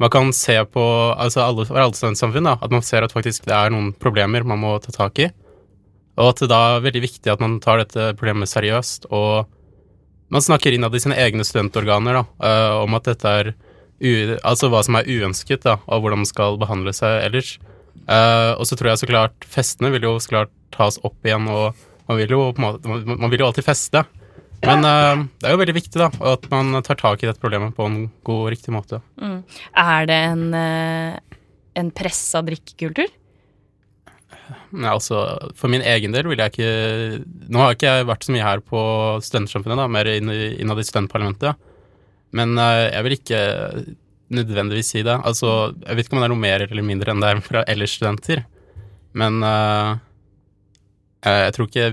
man 0.00 0.10
kan 0.10 0.32
se 0.34 0.56
på 0.72 0.84
altså 1.14 1.44
alle, 1.44 1.66
for 1.68 1.78
alle 1.78 1.94
studentsamfunn, 1.94 2.48
da, 2.48 2.56
at 2.60 2.72
man 2.72 2.82
ser 2.82 3.04
at 3.04 3.12
faktisk 3.14 3.44
det 3.46 3.54
er 3.54 3.70
noen 3.70 3.92
problemer 3.92 4.42
man 4.42 4.58
må 4.62 4.72
ta 4.82 4.94
tak 4.94 5.20
i. 5.22 5.28
Og 6.16 6.30
at 6.32 6.40
det 6.42 6.48
da 6.50 6.60
er 6.76 6.86
veldig 6.86 7.02
viktig 7.04 7.30
at 7.30 7.42
man 7.42 7.60
tar 7.62 7.82
dette 7.82 8.14
problemet 8.18 8.50
seriøst, 8.50 9.06
og 9.12 9.46
man 10.32 10.42
snakker 10.42 10.74
innad 10.74 10.94
i 10.96 11.02
sine 11.02 11.18
egne 11.20 11.44
studentorganer 11.46 12.22
da, 12.22 12.24
eh, 12.48 12.74
om 12.82 12.96
at 12.98 13.06
dette 13.10 13.28
er 13.28 13.52
u, 14.00 14.12
altså 14.42 14.70
hva 14.72 14.82
som 14.82 14.96
er 14.98 15.06
uønsket, 15.06 15.62
da, 15.62 15.76
og 15.86 16.02
hvordan 16.02 16.24
man 16.24 16.30
skal 16.30 16.58
behandle 16.58 16.94
seg 16.96 17.20
ellers. 17.28 17.58
Eh, 18.08 18.52
og 18.56 18.64
så 18.66 18.78
tror 18.78 18.90
jeg 18.94 19.04
så 19.04 19.10
klart 19.10 19.46
festene 19.46 19.92
vil 19.94 20.08
jo 20.08 20.16
så 20.18 20.32
klart 20.32 20.54
tas 20.74 20.98
opp 21.06 21.20
igjen, 21.26 21.46
og 21.52 21.76
man 22.08 22.18
vil 22.20 22.34
jo, 22.36 22.42
på 22.52 22.62
måte, 22.62 22.88
man, 22.88 23.30
vil 23.32 23.40
jo 23.42 23.48
alltid 23.48 23.66
feste. 23.66 24.04
Men 24.64 24.84
uh, 24.86 25.24
det 25.40 25.48
er 25.48 25.54
jo 25.54 25.60
veldig 25.60 25.76
viktig 25.76 26.00
da, 26.00 26.08
at 26.32 26.46
man 26.52 26.72
tar 26.86 26.96
tak 27.00 27.22
i 27.24 27.28
dette 27.28 27.40
problemet 27.42 27.74
på 27.76 27.84
en 27.88 27.98
god 28.24 28.46
og 28.46 28.50
riktig 28.54 28.72
måte. 28.72 29.00
Mm. 29.20 29.38
Er 29.84 30.08
det 30.08 30.18
en, 30.30 30.44
uh, 30.56 31.40
en 31.80 31.90
pressa 31.96 32.40
drikkekultur? 32.46 33.12
Nei, 34.74 34.90
altså, 34.90 35.18
For 35.56 35.72
min 35.72 35.84
egen 35.86 36.12
del 36.12 36.26
vil 36.28 36.40
jeg 36.42 36.52
ikke 36.52 36.70
Nå 37.48 37.60
har 37.62 37.70
jeg 37.70 37.78
ikke 37.78 37.92
jeg 37.94 38.06
vært 38.10 38.24
så 38.26 38.32
mye 38.34 38.44
her 38.44 38.60
på 38.66 38.80
Studentsamfunnet, 39.24 39.78
da, 39.80 39.86
mer 39.88 40.10
inn- 40.10 40.32
innad 40.60 40.80
i 40.82 40.84
studentparlamentet. 40.88 41.60
Men 42.34 42.56
uh, 42.58 42.88
jeg 42.90 43.06
vil 43.06 43.16
ikke 43.18 43.42
nødvendigvis 44.34 44.90
si 44.96 45.04
det. 45.06 45.14
Altså, 45.28 45.74
Jeg 45.84 45.96
vet 45.96 46.06
ikke 46.08 46.16
om 46.16 46.22
det 46.24 46.26
er 46.28 46.34
noe 46.34 46.44
mer 46.44 46.64
eller 46.66 46.86
mindre 46.86 47.12
enn 47.12 47.20
det 47.22 47.30
er 47.30 47.42
fra 47.44 47.62
ellers 47.70 47.92
studenter. 47.96 48.42
Men 49.14 49.36
eh, 49.46 49.90
jeg 51.24 51.54
tror 51.58 51.68
ikke 51.70 51.86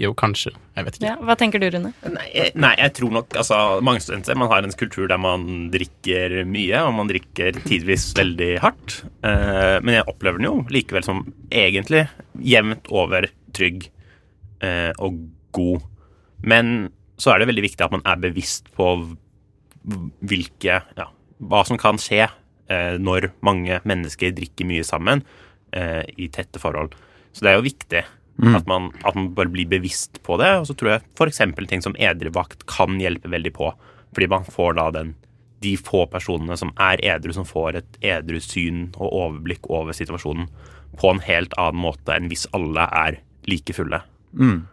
Jo, 0.00 0.12
kanskje. 0.16 0.52
Jeg 0.78 0.84
vet 0.86 0.94
ikke. 0.96 1.06
Ja, 1.10 1.14
hva 1.20 1.34
tenker 1.36 1.60
du, 1.60 1.66
Rune? 1.74 1.90
Nei, 2.08 2.26
jeg- 2.32 2.52
nei, 2.56 2.70
jeg 2.78 2.92
tror 2.94 3.10
nok 3.12 3.34
altså, 3.36 3.56
Mange 3.84 4.00
studenter 4.00 4.36
man 4.38 4.48
har 4.48 4.62
en 4.64 4.70
kultur 4.72 5.08
der 5.10 5.18
man 5.18 5.68
drikker 5.74 6.44
mye, 6.46 6.78
og 6.86 6.94
man 6.94 7.08
drikker 7.10 7.52
tidvis 7.66 8.06
veldig 8.16 8.60
hardt. 8.62 9.02
Eh, 9.26 9.80
men 9.82 9.94
jeg 9.98 10.06
opplever 10.08 10.38
den 10.38 10.46
jo 10.48 10.62
likevel 10.70 11.04
som 11.04 11.24
egentlig 11.50 12.06
jevnt 12.40 12.86
over 12.90 13.26
trygg 13.52 13.90
eh, 14.62 14.92
og 14.98 15.18
god. 15.52 15.82
Men 16.42 16.90
så 17.18 17.34
er 17.34 17.38
det 17.42 17.48
veldig 17.50 17.66
viktig 17.66 17.84
at 17.84 17.92
man 17.92 18.02
er 18.06 18.16
bevisst 18.22 18.70
på 18.78 18.88
hvilke 20.24 20.80
Ja, 20.96 21.08
hva 21.44 21.64
som 21.66 21.76
kan 21.80 21.98
skje 22.00 22.24
eh, 22.70 22.96
når 22.96 23.30
mange 23.44 23.80
mennesker 23.84 24.32
drikker 24.32 24.64
mye 24.68 24.84
sammen 24.86 25.22
eh, 25.74 26.02
i 26.16 26.28
tette 26.32 26.60
forhold. 26.62 26.94
Så 27.34 27.44
det 27.44 27.52
er 27.52 27.58
jo 27.58 27.66
viktig 27.68 28.04
Mm. 28.34 28.54
at, 28.58 28.66
man, 28.66 28.88
at 29.06 29.14
man 29.14 29.28
bare 29.34 29.52
blir 29.52 29.68
bevisst 29.70 30.22
på 30.26 30.38
det. 30.40 30.50
Og 30.60 30.66
så 30.68 30.74
tror 30.78 30.96
jeg 30.96 31.04
f.eks. 31.14 31.42
ting 31.70 31.84
som 31.84 31.96
edruvakt 31.98 32.66
kan 32.70 32.98
hjelpe 33.00 33.30
veldig 33.30 33.54
på. 33.54 33.70
Fordi 34.14 34.30
man 34.30 34.48
får 34.48 34.78
da 34.80 34.88
den 34.94 35.14
de 35.64 35.76
få 35.80 36.04
personene 36.12 36.58
som 36.60 36.74
er 36.80 37.00
edru, 37.00 37.32
som 37.32 37.46
får 37.48 37.78
et 37.78 37.98
edru 38.04 38.40
syn 38.42 38.90
og 38.98 39.08
overblikk 39.08 39.70
over 39.72 39.96
situasjonen 39.96 40.50
på 41.00 41.10
en 41.10 41.22
helt 41.24 41.56
annen 41.56 41.80
måte 41.86 42.14
enn 42.14 42.28
hvis 42.28 42.44
alle 42.56 42.84
er 42.84 43.18
like 43.50 43.72
fulle. 43.76 44.02
Mm. 44.36 44.66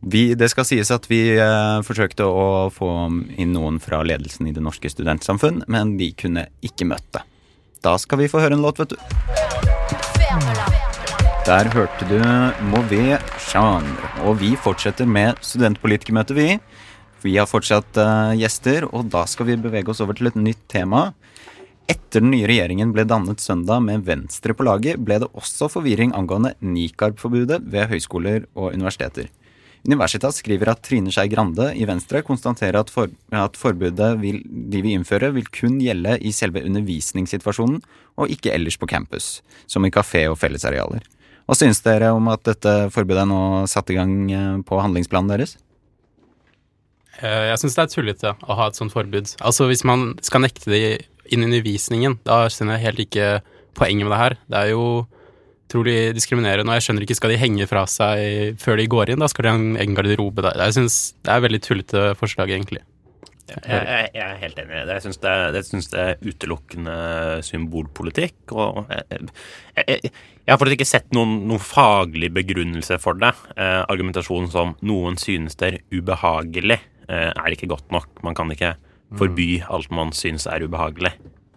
Vi, 0.00 0.22
det 0.38 0.48
skal 0.48 0.64
sies 0.64 0.92
at 0.94 1.10
vi 1.10 1.20
eh, 1.34 1.80
forsøkte 1.84 2.24
å 2.24 2.70
få 2.72 2.88
inn 3.36 3.52
noen 3.52 3.76
fra 3.84 4.00
ledelsen 4.06 4.48
i 4.48 4.54
Det 4.56 4.64
norske 4.64 4.88
studentsamfunn, 4.88 5.64
men 5.68 5.98
de 6.00 6.12
kunne 6.16 6.46
ikke 6.64 6.88
møte. 6.88 7.26
Da 7.84 7.98
skal 8.00 8.22
vi 8.22 8.30
få 8.32 8.40
høre 8.40 8.56
en 8.56 8.64
låt, 8.64 8.80
vet 8.80 8.96
du. 8.96 9.79
Der 11.46 11.70
hørte 11.72 12.04
du 12.04 12.18
Mauvais 12.68 13.22
Genre. 13.40 14.08
Og 14.28 14.36
vi 14.42 14.50
fortsetter 14.60 15.08
med 15.08 15.38
studentpolitikermøtet, 15.40 16.36
vi. 16.36 16.48
Vi 17.24 17.32
har 17.38 17.48
fortsatt 17.48 17.96
uh, 17.96 18.32
gjester, 18.36 18.84
og 18.92 19.08
da 19.12 19.22
skal 19.24 19.48
vi 19.48 19.56
bevege 19.56 19.88
oss 19.88 20.02
over 20.04 20.18
til 20.18 20.28
et 20.28 20.36
nytt 20.36 20.60
tema. 20.68 21.14
Etter 21.88 22.20
den 22.20 22.34
nye 22.34 22.44
regjeringen 22.44 22.92
ble 22.92 23.06
dannet 23.08 23.40
søndag 23.40 23.80
med 23.86 24.04
Venstre 24.04 24.52
på 24.52 24.66
laget, 24.68 25.00
ble 25.00 25.16
det 25.22 25.30
også 25.32 25.70
forvirring 25.72 26.12
angående 26.18 26.52
nikab-forbudet 26.60 27.62
ved 27.72 27.88
høyskoler 27.94 28.44
og 28.52 28.74
universiteter. 28.76 29.30
Universitas 29.88 30.42
skriver 30.42 30.74
at 30.74 30.82
Trine 30.84 31.08
Skei 31.08 31.30
Grande 31.32 31.70
i 31.72 31.86
Venstre 31.88 32.20
konstaterer 32.26 32.82
at, 32.82 32.92
for, 32.92 33.08
at 33.32 33.56
forbudet 33.56 34.10
vil, 34.20 34.42
de 34.44 34.82
vil 34.84 34.98
innføre, 34.98 35.32
vil 35.32 35.48
kun 35.48 35.80
gjelde 35.80 36.18
i 36.20 36.34
selve 36.36 36.60
undervisningssituasjonen, 36.68 37.80
og 38.20 38.36
ikke 38.36 38.52
ellers 38.52 38.76
på 38.76 38.90
campus, 38.92 39.38
som 39.64 39.88
i 39.88 39.92
kafé 39.94 40.26
og 40.28 40.36
fellesarealer. 40.42 41.00
Hva 41.50 41.56
synes 41.58 41.80
dere 41.82 42.12
om 42.14 42.28
at 42.30 42.44
dette 42.46 42.72
forbudet 42.94 43.24
nå 43.26 43.66
satt 43.66 43.88
i 43.90 43.96
gang 43.96 44.12
eh, 44.30 44.58
på 44.62 44.78
handlingsplanen 44.78 45.32
deres? 45.32 45.56
Eh, 47.18 47.48
Jeg 47.50 47.58
syns 47.58 47.74
det 47.74 47.82
er 47.82 47.90
tullete 47.90 48.32
å 48.46 48.54
ha 48.54 48.68
et 48.70 48.78
sånt 48.78 48.94
forbud. 48.94 49.32
Altså 49.42 49.66
Hvis 49.66 49.82
man 49.82 50.12
skal 50.22 50.44
nekte 50.44 50.70
det 50.70 50.82
inn 51.26 51.42
i 51.42 51.48
undervisningen, 51.48 52.20
da 52.22 52.44
skjønner 52.46 52.78
jeg 52.78 52.86
helt 52.86 53.02
ikke 53.02 53.30
poenget 53.74 54.06
med 54.06 54.14
det 54.14 54.20
her. 54.20 54.36
Det 54.46 54.60
er 54.60 54.70
jo 54.76 54.84
utrolig 55.66 55.98
diskriminerende, 56.14 56.70
og 56.70 56.78
jeg 56.78 56.86
skjønner 56.86 57.06
ikke 57.08 57.18
skal 57.18 57.34
de 57.34 57.42
henge 57.42 57.66
fra 57.70 57.82
seg 57.90 58.54
før 58.62 58.78
de 58.78 58.86
går 58.94 59.10
inn. 59.10 59.22
Da 59.22 59.30
skal 59.30 59.46
de 59.46 59.50
ha 59.50 59.58
en 59.58 59.74
egen 59.74 59.98
garderobe 59.98 60.46
der. 60.46 60.54
Jeg 60.70 60.78
synes 60.78 61.00
det 61.26 61.34
er 61.34 61.44
veldig 61.48 61.62
tullete 61.66 62.06
forslag, 62.18 62.54
egentlig. 62.54 62.82
Jeg, 63.50 63.62
jeg, 63.68 64.10
jeg 64.14 64.26
er 64.26 64.42
helt 64.44 64.60
enig 64.62 64.76
i 64.76 64.82
det. 64.88 64.96
Jeg 64.96 65.04
syns 65.06 65.20
det, 65.22 65.62
synes 65.68 65.88
det 65.92 66.02
er 66.02 66.20
utelukkende 66.26 66.98
symbolpolitikk. 67.46 68.54
Og 68.54 68.84
jeg, 68.92 69.06
jeg, 69.10 69.86
jeg, 69.86 70.12
jeg 70.46 70.54
har 70.54 70.60
fortsatt 70.60 70.76
ikke 70.78 70.88
sett 70.88 71.10
noen, 71.16 71.34
noen 71.50 71.62
faglig 71.62 72.30
begrunnelse 72.34 73.00
for 73.02 73.18
det. 73.20 73.32
Eh, 73.56 73.80
argumentasjonen 73.82 74.50
som 74.50 74.76
'noen 74.82 75.18
synes 75.20 75.58
det 75.60 75.68
er 75.68 75.80
ubehagelig', 75.94 76.80
eh, 77.08 77.30
er 77.30 77.54
ikke 77.54 77.70
godt 77.70 77.90
nok. 77.94 78.08
Man 78.26 78.34
kan 78.34 78.50
ikke 78.50 78.74
forby 79.18 79.62
alt 79.68 79.90
man 79.90 80.12
synes 80.14 80.46
er 80.46 80.62
ubehagelig. 80.62 81.12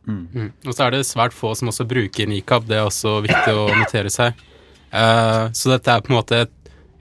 Mm. 0.05 0.51
Og 0.67 0.73
så 0.73 0.87
er 0.87 0.91
det 0.91 1.05
svært 1.07 1.35
få 1.35 1.53
som 1.55 1.69
også 1.71 1.87
bruker 1.87 2.27
nikab, 2.27 2.65
det 2.67 2.77
er 2.77 2.87
også 2.87 3.21
viktig 3.23 3.53
å 3.55 3.69
notere 3.71 4.11
seg. 4.11 4.33
Eh, 4.93 5.45
så 5.55 5.73
dette 5.73 5.89
er 5.93 6.03
på 6.03 6.11
en 6.11 6.19
måte 6.19 6.41
jeg, 6.43 6.51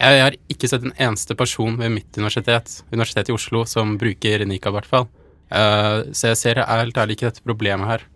jeg 0.02 0.22
har 0.24 0.36
ikke 0.50 0.70
sett 0.70 0.84
en 0.86 0.94
eneste 0.96 1.36
person 1.38 1.76
ved 1.78 1.92
mitt 1.94 2.18
universitet, 2.18 2.80
Universitetet 2.90 3.30
i 3.30 3.36
Oslo, 3.36 3.64
som 3.70 3.96
bruker 4.00 4.42
nikab, 4.48 4.74
i 4.74 4.80
hvert 4.80 4.90
fall. 4.90 5.10
Uh, 5.52 6.08
så 6.16 6.32
jeg 6.32 6.40
ser 6.40 6.62
helt 6.64 6.96
ærlig 6.98 7.18
ikke 7.18 7.28
dette 7.28 7.44
problemet 7.44 7.86
her. 7.86 8.06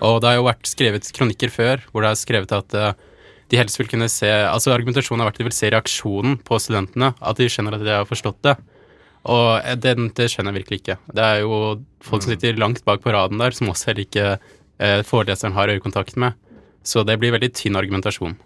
Og 0.00 0.18
det 0.20 0.30
har 0.30 0.40
jo 0.40 0.48
vært 0.48 0.66
skrevet 0.66 1.12
kronikker 1.14 1.52
før 1.52 1.84
hvor 1.92 2.02
det 2.02 2.10
er 2.10 2.18
skrevet 2.18 2.54
at 2.56 2.74
uh, 2.74 2.94
de 3.52 3.60
helst 3.60 3.78
vil 3.78 3.90
kunne 3.90 4.08
se 4.10 4.26
Altså 4.26 4.72
argumentasjonen 4.74 5.22
har 5.22 5.30
vært 5.30 5.38
at 5.38 5.44
de 5.44 5.48
vil 5.50 5.54
se 5.54 5.70
reaksjonen 5.70 6.40
på 6.46 6.58
studentene, 6.62 7.12
at 7.14 7.38
de 7.38 7.46
skjønner 7.50 7.76
at 7.76 7.84
de 7.86 7.94
har 7.94 8.08
forstått 8.08 8.40
det. 8.46 8.56
Og 9.26 9.60
eh, 9.60 9.76
det, 9.78 9.94
det 10.18 10.28
skjønner 10.32 10.54
jeg 10.54 10.62
virkelig 10.62 10.80
ikke. 10.82 10.98
Det 11.14 11.28
er 11.28 11.44
jo 11.44 11.60
folk 12.04 12.24
som 12.24 12.34
sitter 12.34 12.58
langt 12.60 12.82
bak 12.86 13.02
på 13.04 13.14
raden 13.14 13.42
der, 13.42 13.54
som 13.54 13.70
også 13.70 13.90
heller 13.90 14.06
ikke 14.06 14.26
eh, 14.34 15.00
foreleseren 15.06 15.56
har 15.56 15.72
øyekontakt 15.72 16.18
med. 16.20 16.38
Så 16.86 17.02
det 17.06 17.18
blir 17.22 17.34
veldig 17.34 17.52
tynn 17.54 17.78
argumentasjon. 17.78 18.36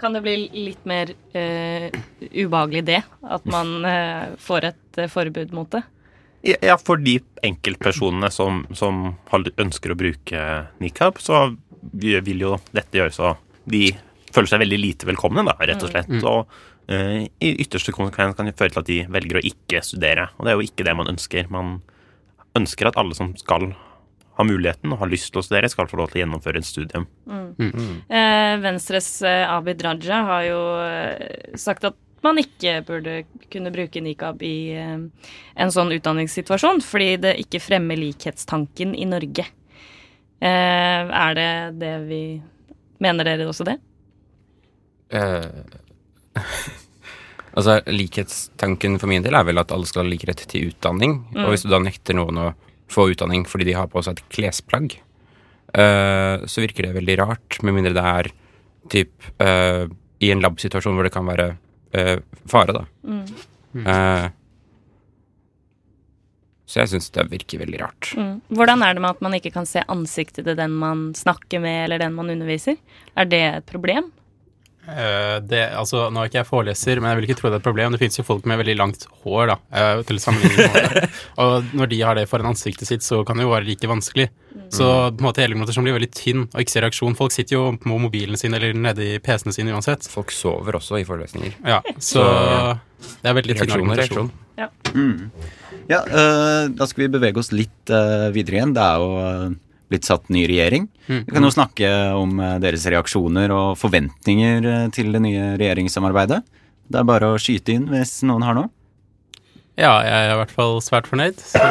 Kan 0.00 0.16
det 0.16 0.22
bli 0.24 0.36
litt 0.52 0.86
mer 0.88 1.10
uh, 1.12 1.88
ubehagelig 2.32 2.84
det? 2.88 3.02
At 3.22 3.44
man 3.50 3.76
uh, 3.84 4.32
får 4.40 4.70
et 4.70 5.00
uh, 5.02 5.10
forbud 5.12 5.52
mot 5.56 5.68
det? 5.74 5.82
Ja, 6.44 6.56
ja, 6.60 6.76
for 6.80 7.00
de 7.00 7.18
enkeltpersonene 7.44 8.28
som, 8.32 8.64
som 8.76 9.14
ønsker 9.32 9.92
å 9.92 9.98
bruke 9.98 10.42
nikab, 10.80 11.20
så 11.20 11.46
vil 11.92 12.44
jo 12.44 12.58
dette 12.72 13.00
gjøre 13.00 13.14
så 13.16 13.32
de 13.68 13.86
føler 14.34 14.50
seg 14.50 14.60
veldig 14.60 14.78
lite 14.80 15.08
velkomne, 15.08 15.44
da, 15.46 15.54
rett 15.60 15.84
og 15.84 15.92
slett. 15.92 16.10
Mm. 16.12 16.24
Og 16.28 16.90
i 17.40 17.52
ytterste 17.64 17.94
konsekvens 17.96 18.36
kan 18.36 18.48
det 18.48 18.56
føre 18.58 18.74
til 18.74 18.82
at 18.82 18.90
de 18.90 18.98
velger 19.14 19.38
å 19.40 19.44
ikke 19.48 19.80
studere. 19.86 20.26
Og 20.36 20.44
det 20.44 20.52
er 20.52 20.58
jo 20.58 20.66
ikke 20.66 20.84
det 20.84 20.96
man 20.98 21.08
ønsker. 21.14 21.48
Man 21.52 21.78
ønsker 22.58 22.90
at 22.90 22.98
alle 23.00 23.16
som 23.16 23.32
skal 23.40 23.70
ha 24.34 24.46
muligheten 24.46 24.92
og 24.92 25.02
har 25.02 25.10
lyst 25.10 25.30
til 25.32 25.40
å 25.40 25.44
studere, 25.46 25.70
skal 25.70 25.88
få 25.90 25.98
lov 26.00 26.10
til 26.10 26.20
å 26.20 26.24
gjennomføre 26.24 26.60
et 26.60 26.68
studium. 26.68 27.06
Mm. 27.28 28.00
Eh, 28.08 28.54
Venstres 28.64 29.10
eh, 29.22 29.44
Abid 29.46 29.84
Raja 29.84 30.22
har 30.30 30.46
jo 30.48 30.62
eh, 30.82 31.54
sagt 31.60 31.86
at 31.86 31.98
man 32.24 32.40
ikke 32.40 32.78
burde 32.88 33.18
kunne 33.52 33.72
bruke 33.74 34.00
nikab 34.02 34.42
i 34.44 34.72
eh, 34.74 34.96
en 35.60 35.74
sånn 35.74 35.92
utdanningssituasjon, 35.94 36.82
fordi 36.84 37.10
det 37.26 37.36
ikke 37.44 37.62
fremmer 37.62 38.00
likhetstanken 38.00 38.96
i 38.96 39.06
Norge. 39.08 39.46
Eh, 40.40 41.12
er 41.24 41.38
det 41.38 41.52
det 41.82 41.94
vi 42.08 42.24
Mener 43.02 43.26
dere 43.26 43.44
også 43.50 43.64
det? 43.66 43.74
Eh, 45.12 45.48
altså, 47.56 47.80
likhetstanken 47.90 49.00
for 49.02 49.10
min 49.10 49.24
del 49.26 49.34
er 49.36 49.44
vel 49.44 49.60
at 49.60 49.74
alle 49.74 49.88
skal 49.90 50.04
ha 50.04 50.12
lik 50.12 50.22
rett 50.28 50.44
til 50.48 50.70
utdanning. 50.70 51.18
Mm. 51.34 51.42
Og 51.42 51.50
hvis 51.52 51.66
du 51.66 51.72
da 51.72 51.82
nekter 51.82 52.16
noen 52.16 52.38
å 52.40 52.46
få 52.92 53.08
utdanning 53.12 53.46
fordi 53.48 53.70
de 53.70 53.76
har 53.78 53.90
på 53.90 54.02
seg 54.04 54.18
et 54.18 54.30
klesplagg, 54.34 54.96
uh, 55.76 56.44
så 56.46 56.64
virker 56.64 56.88
det 56.88 56.96
veldig 56.98 57.18
rart, 57.22 57.60
med 57.62 57.78
mindre 57.78 57.94
det 57.96 58.06
er 58.12 58.30
typ 58.92 59.28
uh, 59.42 59.84
i 60.24 60.30
en 60.32 60.42
lab-situasjon 60.44 60.96
hvor 60.96 61.06
det 61.06 61.14
kan 61.14 61.28
være 61.28 61.52
uh, 61.96 62.16
fare, 62.50 62.76
da. 62.76 62.86
Mm. 63.04 63.26
Så 66.64 66.80
jeg 66.80 66.90
syns 66.92 67.10
det 67.14 67.24
virker 67.30 67.60
veldig 67.60 67.80
rart. 67.82 68.10
Mm. 68.18 68.36
Hvordan 68.54 68.82
er 68.82 68.94
det 68.94 69.02
med 69.02 69.16
at 69.16 69.24
man 69.24 69.34
ikke 69.36 69.52
kan 69.54 69.66
se 69.68 69.82
ansiktet 69.90 70.46
til 70.46 70.56
den 70.58 70.76
man 70.78 71.08
snakker 71.18 71.62
med, 71.62 71.84
eller 71.84 72.02
den 72.02 72.14
man 72.16 72.30
underviser? 72.32 72.78
Er 73.18 73.28
det 73.28 73.42
et 73.50 73.66
problem? 73.68 74.12
Eh, 74.84 75.36
det, 75.48 75.62
altså, 75.78 76.08
nå 76.12 76.20
er 76.20 76.30
ikke 76.30 76.40
jeg 76.42 76.48
foreleser, 76.48 77.00
men 77.00 77.10
jeg 77.10 77.18
vil 77.18 77.26
ikke 77.28 77.38
tro 77.40 77.50
det 77.50 77.58
er 77.58 77.62
et 77.62 77.66
problem. 77.66 77.94
Det 77.94 78.00
finnes 78.02 78.20
jo 78.20 78.26
folk 78.26 78.48
med 78.48 78.60
veldig 78.60 78.76
langt 78.80 79.06
hår, 79.24 79.52
da, 79.52 79.56
eh, 79.72 80.02
til 80.08 80.20
sammenligning 80.22 80.60
med 80.60 80.76
håret. 80.76 81.20
Og 81.44 81.74
når 81.80 81.92
de 81.92 82.00
har 82.04 82.18
det 82.18 82.28
foran 82.30 82.50
ansiktet 82.52 82.90
sitt, 82.90 83.06
så 83.06 83.22
kan 83.26 83.40
det 83.40 83.46
jo 83.46 83.54
være 83.54 83.68
like 83.68 83.90
vanskelig. 83.90 84.28
Så 84.74 84.86
på 85.14 85.22
en 85.22 85.26
måte 85.26 85.74
som 85.74 85.86
blir 85.86 85.96
veldig 85.96 86.10
tynn, 86.14 86.46
og 86.46 86.62
ikke 86.62 86.72
ser 86.72 86.84
reaksjon. 86.86 87.16
Folk 87.18 87.34
sitter 87.34 87.56
jo 87.56 87.64
på 87.80 87.98
mobilen 88.00 88.38
sin 88.40 88.54
eller 88.56 88.74
nede 88.74 89.04
i 89.06 89.18
PC-ene 89.22 89.54
sine 89.54 89.74
uansett. 89.74 90.06
Folk 90.10 90.32
sover 90.34 90.78
også 90.78 90.98
i 91.00 91.06
forelesninger. 91.06 91.58
Ja, 91.68 91.82
så 92.02 92.24
det 93.20 93.30
er 93.30 93.36
veldig 93.38 93.58
tynn 93.58 93.64
Reaksjon 93.64 93.82
argumentasjon. 93.82 94.32
Ja. 94.58 94.70
Mm. 94.94 95.30
Ja, 95.90 96.00
eh, 96.06 96.70
da 96.72 96.86
skal 96.88 97.04
vi 97.04 97.12
bevege 97.16 97.42
oss 97.42 97.52
litt 97.52 97.92
eh, 97.92 98.30
videre 98.34 98.60
igjen. 98.60 98.74
Det 98.76 98.84
er 98.84 99.02
jo 99.02 99.16
eh, 99.20 99.54
blitt 99.94 100.08
satt 100.08 100.28
ny 100.34 100.44
regjering. 100.50 100.88
Mm. 101.06 101.22
Vi 101.22 101.32
kan 101.32 101.46
jo 101.46 101.54
snakke 101.54 101.90
om 102.18 102.36
eh, 102.42 102.58
deres 102.62 102.84
reaksjoner 102.90 103.54
og 103.54 103.78
forventninger 103.80 104.70
eh, 104.70 104.86
til 104.94 105.14
det 105.14 105.22
nye 105.24 105.54
regjeringssamarbeidet. 105.60 106.42
Det 106.84 107.00
er 107.00 107.08
bare 107.08 107.32
å 107.32 107.40
skyte 107.40 107.76
inn 107.76 107.88
hvis 107.92 108.18
noen 108.28 108.44
har 108.44 108.58
noe. 108.58 108.70
Ja, 109.74 109.96
jeg 110.06 110.14
er 110.14 110.34
i 110.34 110.38
hvert 110.38 110.54
fall 110.54 110.78
svært 110.84 111.08
fornøyd. 111.10 111.40
Så 111.40 111.62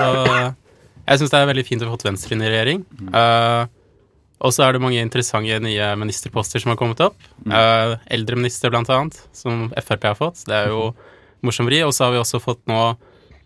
jeg 1.08 1.22
syns 1.22 1.32
det 1.32 1.40
er 1.40 1.50
veldig 1.52 1.66
fint 1.68 1.84
å 1.84 1.88
ha 1.88 1.96
fått 1.96 2.08
Venstre 2.08 2.36
inn 2.36 2.44
i 2.44 2.52
regjering. 2.52 2.84
Uh, 3.14 3.64
og 4.44 4.52
så 4.52 4.66
er 4.66 4.76
det 4.76 4.84
mange 4.84 5.00
interessante 5.00 5.60
nye 5.64 5.94
ministerposter 6.00 6.60
som 6.60 6.74
har 6.74 6.80
kommet 6.80 7.00
opp. 7.06 7.16
Uh, 7.48 7.96
Eldreminister, 8.12 8.74
blant 8.74 8.92
annet, 8.92 9.22
som 9.36 9.70
Frp 9.78 10.10
har 10.10 10.20
fått. 10.20 10.44
Det 10.50 10.58
er 10.58 10.74
jo 10.74 10.90
morsom 11.48 11.70
vri. 11.70 11.80
Og 11.88 11.96
så 11.96 12.08
har 12.08 12.16
vi 12.16 12.20
også 12.20 12.44
fått 12.44 12.60
nå 12.68 12.82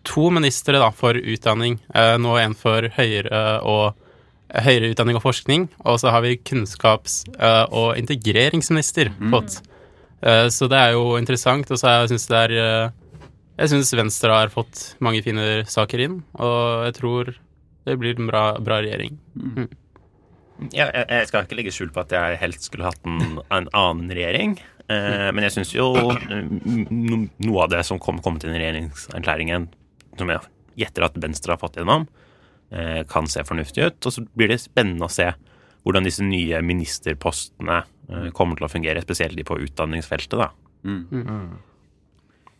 to 0.08 0.26
ministre 0.34 0.80
da, 0.80 0.90
for 0.94 1.14
utdanning. 1.14 1.78
Uh, 1.94 2.16
nå 2.18 2.34
en 2.42 2.58
for 2.58 2.90
høyere 2.98 3.44
og 3.62 4.07
høyere 4.48 4.92
utdanning 4.92 5.18
og 5.18 5.24
forskning, 5.24 5.66
og 5.84 5.98
så 6.00 6.12
har 6.14 6.24
vi 6.24 6.38
kunnskaps- 6.40 7.26
eh, 7.36 7.64
og 7.70 7.98
integreringsminister 8.00 9.12
fått. 9.30 9.60
Mm. 9.60 10.50
så 10.50 10.66
det 10.66 10.78
er 10.78 10.92
jo 10.96 11.16
interessant, 11.16 11.70
og 11.70 11.78
så 11.78 11.92
jeg 12.08 12.18
det 12.18 12.38
er 12.38 12.50
eh, 12.58 12.90
Jeg 13.58 13.70
syns 13.70 13.94
Venstre 13.94 14.30
har 14.30 14.48
fått 14.48 14.96
mange 15.00 15.22
fine 15.22 15.64
saker 15.66 15.98
inn, 16.00 16.22
og 16.38 16.86
jeg 16.86 16.94
tror 16.94 17.34
det 17.86 17.98
blir 17.98 18.18
en 18.18 18.26
bra, 18.26 18.58
bra 18.58 18.80
regjering. 18.80 19.18
Mm. 19.34 19.68
Ja, 20.74 20.88
jeg, 20.90 21.06
jeg 21.08 21.28
skal 21.28 21.44
ikke 21.46 21.58
legge 21.58 21.72
skjul 21.74 21.90
på 21.94 22.02
at 22.02 22.12
jeg 22.14 22.38
helst 22.38 22.66
skulle 22.66 22.86
hatt 22.86 23.02
en, 23.06 23.40
en 23.50 23.68
annen 23.72 24.10
regjering. 24.10 24.56
Eh, 24.88 25.28
men 25.34 25.44
jeg 25.44 25.54
syns 25.58 25.74
jo 25.74 25.90
no, 25.92 27.18
noe 27.44 27.64
av 27.64 27.72
det 27.74 27.82
som 27.86 28.00
kom, 28.02 28.22
kom 28.24 28.38
til 28.40 28.50
den 28.50 28.60
regjeringserklæringen, 28.62 29.68
som 30.18 30.32
jeg 30.32 30.40
gjetter 30.80 31.06
at 31.06 31.18
Venstre 31.20 31.54
har 31.54 31.60
fått 31.60 31.78
gjennom, 31.80 32.06
kan 33.08 33.28
se 33.30 33.44
fornuftig 33.48 33.86
ut. 33.86 34.06
Og 34.06 34.12
så 34.12 34.24
blir 34.36 34.50
det 34.52 34.58
spennende 34.60 35.06
å 35.06 35.12
se 35.12 35.30
hvordan 35.88 36.04
disse 36.04 36.24
nye 36.26 36.60
ministerpostene 36.64 37.78
eh, 37.80 38.28
kommer 38.36 38.58
til 38.58 38.66
å 38.66 38.72
fungere, 38.72 39.00
spesielt 39.04 39.38
de 39.38 39.46
på 39.46 39.56
utdanningsfeltet. 39.64 40.36
da. 40.36 40.50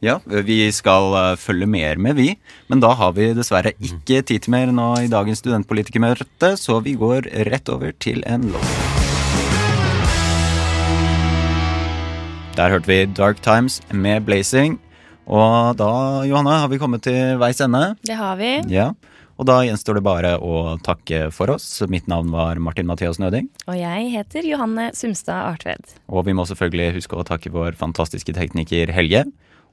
Ja, 0.01 0.21
vi 0.25 0.61
skal 0.73 1.13
eh, 1.19 1.35
følge 1.41 1.69
mer 1.69 2.01
med, 2.01 2.17
vi. 2.17 2.31
Men 2.73 2.81
da 2.85 2.95
har 2.97 3.13
vi 3.19 3.33
dessverre 3.37 3.75
ikke 3.77 4.23
tid 4.23 4.47
til 4.47 4.55
mer 4.55 4.73
nå 4.73 4.93
i 5.03 5.11
dagens 5.13 5.43
studentpolitikermøte, 5.43 6.55
så 6.57 6.79
vi 6.85 6.95
går 6.99 7.29
rett 7.51 7.69
over 7.75 7.93
til 8.01 8.25
en 8.25 8.49
låt. 8.55 8.77
Der 12.59 12.73
hørte 12.75 12.91
vi 12.91 13.05
Dark 13.15 13.43
Times 13.45 13.79
med 13.93 14.25
Blazing. 14.27 14.81
Og 15.29 15.77
da, 15.79 15.91
Johanne, 16.25 16.57
har 16.65 16.73
vi 16.73 16.81
kommet 16.81 17.05
til 17.05 17.37
veis 17.39 17.61
ende. 17.61 17.93
Det 18.09 18.17
har 18.17 18.39
vi. 18.41 18.55
Ja, 18.73 18.95
Og 19.39 19.47
da 19.47 19.61
gjenstår 19.63 20.01
det 20.01 20.05
bare 20.07 20.33
å 20.43 20.77
takke 20.83 21.29
for 21.35 21.53
oss. 21.55 21.67
Mitt 21.87 22.09
navn 22.11 22.33
var 22.35 22.59
Martin 22.59 22.89
Mathias 22.91 23.21
Nøding. 23.23 23.47
Og 23.71 23.77
jeg 23.79 24.09
heter 24.17 24.47
Johanne 24.49 24.91
Sumstad 24.99 25.47
Artved. 25.55 25.95
Og 26.11 26.27
vi 26.27 26.35
må 26.35 26.47
selvfølgelig 26.49 26.97
huske 26.99 27.19
å 27.19 27.27
takke 27.27 27.55
vår 27.55 27.79
fantastiske 27.79 28.35
tekniker 28.35 28.91
Helge. 28.95 29.29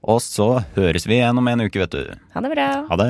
Og 0.06 0.21
så 0.21 0.62
høres 0.75 1.08
vi 1.10 1.17
igjen 1.17 1.41
om 1.41 1.49
en 1.49 1.65
uke, 1.65 1.82
vet 1.82 1.97
du. 1.97 2.13
Ha 2.36 2.45
det 2.45 2.54
bra. 2.54 2.69
Ha 2.91 2.99
det. 3.01 3.10